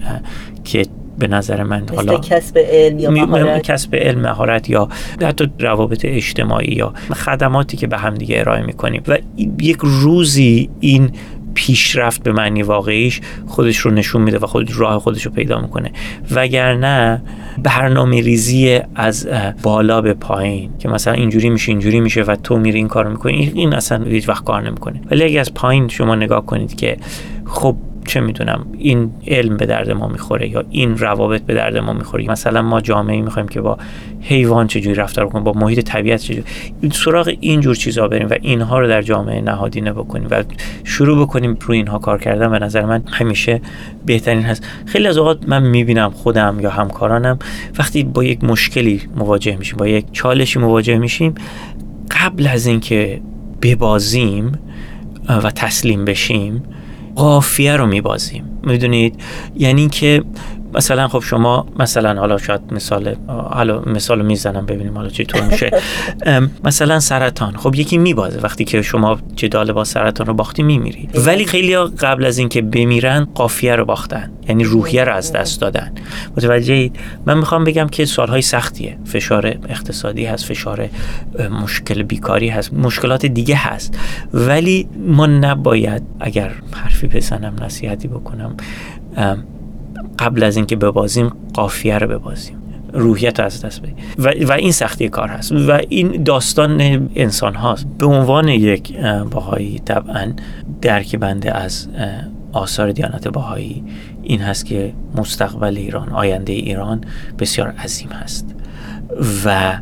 که 0.64 0.86
به 1.18 1.28
نظر 1.28 1.62
من 1.62 1.86
حالا 1.96 2.18
کسب 2.18 2.58
علم 2.58 2.98
یا 2.98 3.10
مهارت؟ 3.10 3.62
کسب 3.62 3.94
علم 3.94 4.20
مهارت 4.20 4.70
یا 4.70 4.88
حتی 5.22 5.50
روابط 5.58 6.04
اجتماعی 6.04 6.74
یا 6.74 6.92
خدماتی 7.12 7.76
که 7.76 7.86
به 7.86 7.98
هم 7.98 8.14
دیگه 8.14 8.40
ارائه 8.40 8.62
می‌کنیم. 8.62 9.02
و 9.08 9.18
یک 9.60 9.78
روزی 9.82 10.70
این 10.80 11.10
پیشرفت 11.54 12.22
به 12.22 12.32
معنی 12.32 12.62
واقعیش 12.62 13.20
خودش 13.46 13.76
رو 13.76 13.90
نشون 13.90 14.22
میده 14.22 14.38
و 14.38 14.46
خود 14.46 14.76
راه 14.76 14.98
خودش 14.98 15.26
رو 15.26 15.32
پیدا 15.32 15.60
می‌کنه. 15.60 15.92
وگرنه 16.30 17.22
برنامه 17.62 18.20
ریزی 18.20 18.80
از 18.94 19.28
بالا 19.62 20.00
به 20.00 20.14
پایین 20.14 20.70
که 20.78 20.88
مثلا 20.88 21.14
اینجوری 21.14 21.50
میشه 21.50 21.72
اینجوری 21.72 22.00
میشه 22.00 22.22
و 22.22 22.36
تو 22.36 22.58
میری 22.58 22.78
این 22.78 22.88
کارو 22.88 23.10
می‌کنی 23.10 23.52
این 23.54 23.74
اصلا 23.74 24.04
هیچ 24.04 24.28
وقت 24.28 24.44
کار 24.44 24.62
نمی‌کنه. 24.62 25.00
ولی 25.10 25.24
اگه 25.24 25.40
از 25.40 25.54
پایین 25.54 25.88
شما 25.88 26.14
نگاه 26.14 26.46
کنید 26.46 26.74
که 26.76 26.96
خب 27.44 27.76
چه 28.06 28.20
می‌دونم 28.20 28.66
این 28.78 29.10
علم 29.26 29.56
به 29.56 29.66
درد 29.66 29.90
ما 29.90 30.08
می‌خوره 30.08 30.48
یا 30.48 30.64
این 30.70 30.98
روابط 30.98 31.42
به 31.42 31.54
درد 31.54 31.76
ما 31.76 31.92
می‌خوره. 31.92 32.30
مثلا 32.30 32.62
ما 32.62 32.80
جامعه 32.80 33.22
می‌خوایم 33.22 33.48
که 33.48 33.60
با 33.60 33.78
حیوان 34.20 34.66
چجوری 34.66 34.94
رفتار 34.94 35.28
کنیم 35.28 35.44
با 35.44 35.52
محیط 35.52 35.80
طبیعت 35.80 36.20
چجوری. 36.20 36.44
سراغ 36.92 37.32
این 37.40 37.60
جور 37.60 37.74
چیزا 37.74 38.08
بریم 38.08 38.28
و 38.30 38.34
اینها 38.42 38.80
رو 38.80 38.88
در 38.88 39.02
جامعه 39.02 39.40
نهادینه 39.40 39.92
بکنیم 39.92 40.28
و 40.30 40.44
شروع 40.84 41.26
بکنیم 41.26 41.56
روی 41.60 41.76
اینها 41.76 41.98
کار 41.98 42.20
کردن. 42.20 42.50
به 42.50 42.58
نظر 42.58 42.84
من 42.84 43.02
همیشه 43.06 43.60
بهترین 44.06 44.42
هست. 44.42 44.66
خیلی 44.86 45.06
از 45.06 45.18
اوقات 45.18 45.48
من 45.48 45.62
می‌بینم 45.62 46.10
خودم 46.10 46.58
یا 46.60 46.70
همکارانم 46.70 47.38
وقتی 47.78 48.04
با 48.04 48.24
یک 48.24 48.44
مشکلی 48.44 49.02
مواجه 49.16 49.56
میشیم 49.56 49.76
با 49.76 49.88
یک 49.88 50.06
چالشی 50.12 50.58
مواجه 50.58 50.98
میشیم 50.98 51.34
قبل 52.10 52.46
از 52.46 52.66
اینکه 52.66 53.20
ببازیم 53.62 54.58
و 55.28 55.50
تسلیم 55.50 56.04
بشیم 56.04 56.62
قافیه 57.14 57.76
رو 57.76 57.86
میبازیم. 57.86 58.44
می‌دونید؟ 58.62 59.20
یعنی 59.56 59.88
که 59.88 60.22
مثلا 60.74 61.08
خب 61.08 61.20
شما 61.20 61.66
مثلا 61.78 62.20
حالا 62.20 62.38
شاید 62.38 62.60
مثال 62.72 63.16
حالا 63.28 63.82
مثال 63.86 64.22
می‌زنم 64.22 64.66
ببینیم 64.66 64.94
حالا 64.94 65.08
چطور 65.08 65.42
میشه. 65.42 65.70
مثلا 66.64 67.00
سرطان. 67.00 67.56
خب 67.56 67.74
یکی 67.74 67.98
میبازه. 67.98 68.40
وقتی 68.40 68.64
که 68.64 68.82
شما 68.82 69.18
جدال 69.36 69.72
با 69.72 69.84
سرطان 69.84 70.26
رو 70.26 70.34
باختی 70.34 70.62
میمیری. 70.62 71.08
ولی 71.14 71.44
خیلی 71.44 71.76
قبل 71.76 72.24
از 72.24 72.38
اینکه 72.38 72.62
بمیرن 72.62 73.24
قافیه 73.34 73.76
رو 73.76 73.84
باختن. 73.84 74.30
یعنی 74.48 74.64
روحیه 74.64 75.04
رو 75.04 75.14
از 75.14 75.32
دست 75.32 75.60
دادن. 75.60 75.92
متوجه 76.36 76.90
من 77.26 77.38
می‌خوام 77.38 77.64
بگم 77.64 77.88
که 77.88 78.04
سالهای 78.04 78.42
سختیه. 78.42 78.98
فشار 79.04 79.46
اقتصادی 79.68 80.24
هست 80.24 80.44
فشار 80.44 80.88
مشکل 81.62 82.02
بیکاری 82.02 82.48
هست 82.48 82.74
مشکلات 82.74 83.26
دیگه 83.26 83.56
هست. 83.56 83.98
ولی 84.34 84.88
ما 85.06 85.26
نباید 85.26 86.02
اگر 86.20 86.52
حرفی 86.72 87.06
بزنم 87.06 87.54
نصیحتی 87.62 88.08
بکنم 88.08 88.56
قبل 90.18 90.42
از 90.42 90.56
اینکه 90.56 90.76
ببازیم 90.76 91.32
قافیه 91.54 91.98
رو 91.98 92.18
ببازیم. 92.18 92.56
روحیت 92.92 93.40
رو 93.40 93.46
از 93.46 93.64
دست 93.64 93.82
بدیم. 93.82 93.96
و, 94.18 94.32
و 94.48 94.52
این 94.52 94.72
سختی 94.72 95.08
کار 95.08 95.28
هست. 95.28 95.52
و 95.52 95.80
این 95.88 96.22
داستان 96.22 96.80
انسان 97.14 97.54
هاست. 97.54 97.86
به 97.98 98.06
عنوان 98.06 98.48
یک 98.48 98.96
باهایی 99.30 99.78
طبعا 99.78 100.32
درک 100.82 101.16
بنده 101.16 101.56
از 101.56 101.88
آثار 102.52 102.92
دیانت 102.92 103.28
باهایی 103.28 103.84
این 104.22 104.40
هست 104.40 104.66
که 104.66 104.92
مستقبل 105.16 105.76
ایران 105.76 106.08
آینده 106.08 106.52
ایران 106.52 107.00
بسیار 107.38 107.68
عظیم 107.68 108.08
هست. 108.08 108.54
و 109.44 109.78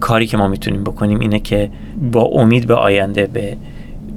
کاری 0.00 0.26
که 0.26 0.36
ما 0.36 0.48
می‌تونیم 0.48 0.84
بکنیم 0.84 1.20
اینه 1.20 1.38
که 1.38 1.70
با 2.12 2.22
امید 2.22 2.66
به 2.66 2.74
آینده 2.74 3.26
به 3.26 3.56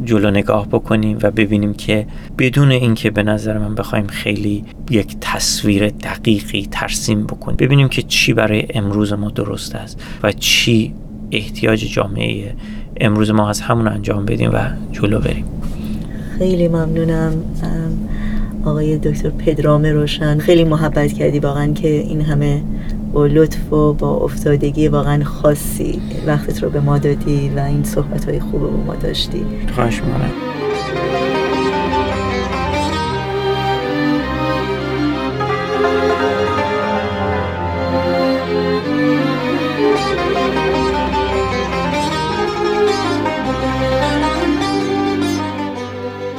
جلو 0.06 0.32
نگاه 0.32 0.68
بکنیم 0.68 1.18
و 1.24 1.32
ببینیم 1.32 1.74
که 1.74 2.08
بدون 2.38 2.72
اینکه 2.72 3.10
به 3.10 3.24
نظر 3.24 3.58
من 3.58 3.76
بخوایم 3.76 4.08
خیلی 4.08 4.66
یک 4.90 5.18
تصویر 5.22 5.90
دقیقی 5.90 6.68
ترسیم 6.72 7.24
بکنیم 7.24 7.58
ببینیم 7.58 7.88
که 7.88 8.02
چی 8.02 8.34
برای 8.34 8.66
امروز 8.74 9.14
ما 9.14 9.30
درست 9.30 9.76
است 9.76 10.02
و 10.24 10.32
چی 10.32 10.94
احتیاج 11.32 11.86
جامعه 11.94 12.56
امروز 12.98 13.32
ما 13.32 13.50
از 13.50 13.62
همون 13.62 13.88
انجام 13.88 14.26
بدیم 14.26 14.50
و 14.54 14.60
جلو 14.92 15.20
بریم. 15.20 15.46
خیلی 16.38 16.68
ممنونم 16.68 17.34
آقای 18.66 18.98
دکتر 18.98 19.30
پدرام 19.30 19.86
روشن. 19.86 20.40
خیلی 20.40 20.64
محبت 20.64 21.14
کردی 21.14 21.40
واقعا 21.40 21.74
که 21.74 21.88
این 21.88 22.22
همه 22.22 22.62
با 23.14 23.26
لطف 23.26 23.74
و 23.74 23.94
با 23.94 24.16
افتادگی 24.16 24.88
واقعا 24.88 25.24
خاصی 25.24 26.02
وقتت 26.28 26.64
رو 26.64 26.70
به 26.70 26.80
ما 26.80 26.98
دادی 26.98 27.50
و 27.56 27.60
این 27.60 27.84
صحبت 27.84 28.26
های 28.26 28.40
خوب 28.40 28.64
رو 28.64 28.84
ما 28.84 28.96
داشتی. 28.96 29.46
خواهش 29.76 30.02
می‌کنم 30.02 30.32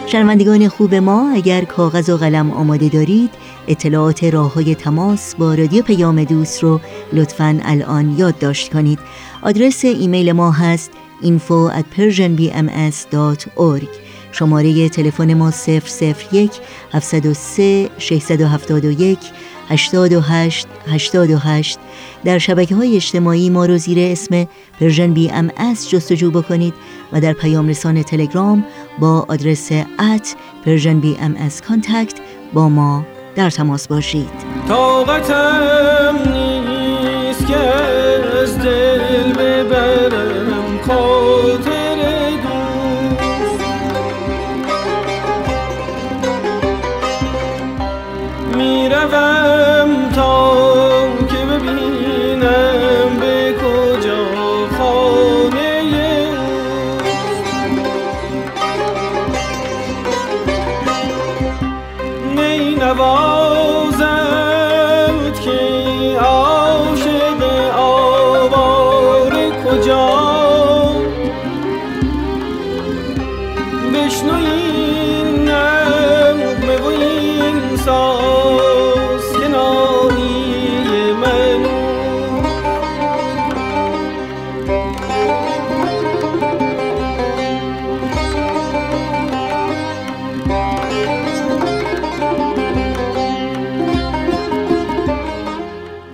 شنوندگان 0.07 0.69
خوب 0.69 0.95
ما 0.95 1.31
اگر 1.35 1.65
کاغذ 1.65 2.11
و 2.11 2.17
قلم 2.17 2.51
آماده 2.51 2.89
دارید 2.89 3.31
اطلاعات 3.71 4.25
راه 4.25 4.55
های 4.55 4.75
تماس 4.75 5.35
با 5.35 5.55
رادیو 5.55 5.83
پیام 5.83 6.25
دوست 6.25 6.63
رو 6.63 6.81
لطفا 7.13 7.61
الان 7.65 8.19
یادداشت 8.19 8.73
کنید. 8.73 8.99
آدرس 9.43 9.85
ایمیل 9.85 10.33
ما 10.33 10.51
هست 10.51 10.91
info 11.23 11.71
at 11.79 11.85
persianbms.org 11.97 13.89
شماره 14.33 14.89
تلفن 14.89 15.35
ما 15.35 15.53
001 16.33 16.51
703 16.93 17.91
671 17.99 19.19
828 19.69 20.67
828 20.87 21.79
در 22.25 22.39
شبکه 22.39 22.75
های 22.75 22.97
اجتماعی 22.97 23.51
ما 23.51 23.67
رو 23.67 23.79
زیر 23.79 23.99
اسم 24.13 24.47
Persian 24.81 25.13
BMS 25.13 25.31
جستجو 25.91 26.31
بکنید 26.31 26.75
و 27.13 27.21
در 27.21 27.33
پیام 27.33 27.69
رسان 27.69 28.03
تلگرام 28.03 28.65
با 28.99 29.27
آدرس 29.29 29.73
at 29.99 30.35
Persian 30.65 31.01
BMS 31.01 31.17
با 32.53 32.69
ما 32.69 33.07
در 33.35 33.51
تماس 33.51 33.89
باشید. 33.89 34.31
طاقتم 34.69 36.17
نیست 36.33 37.47
که 37.47 37.57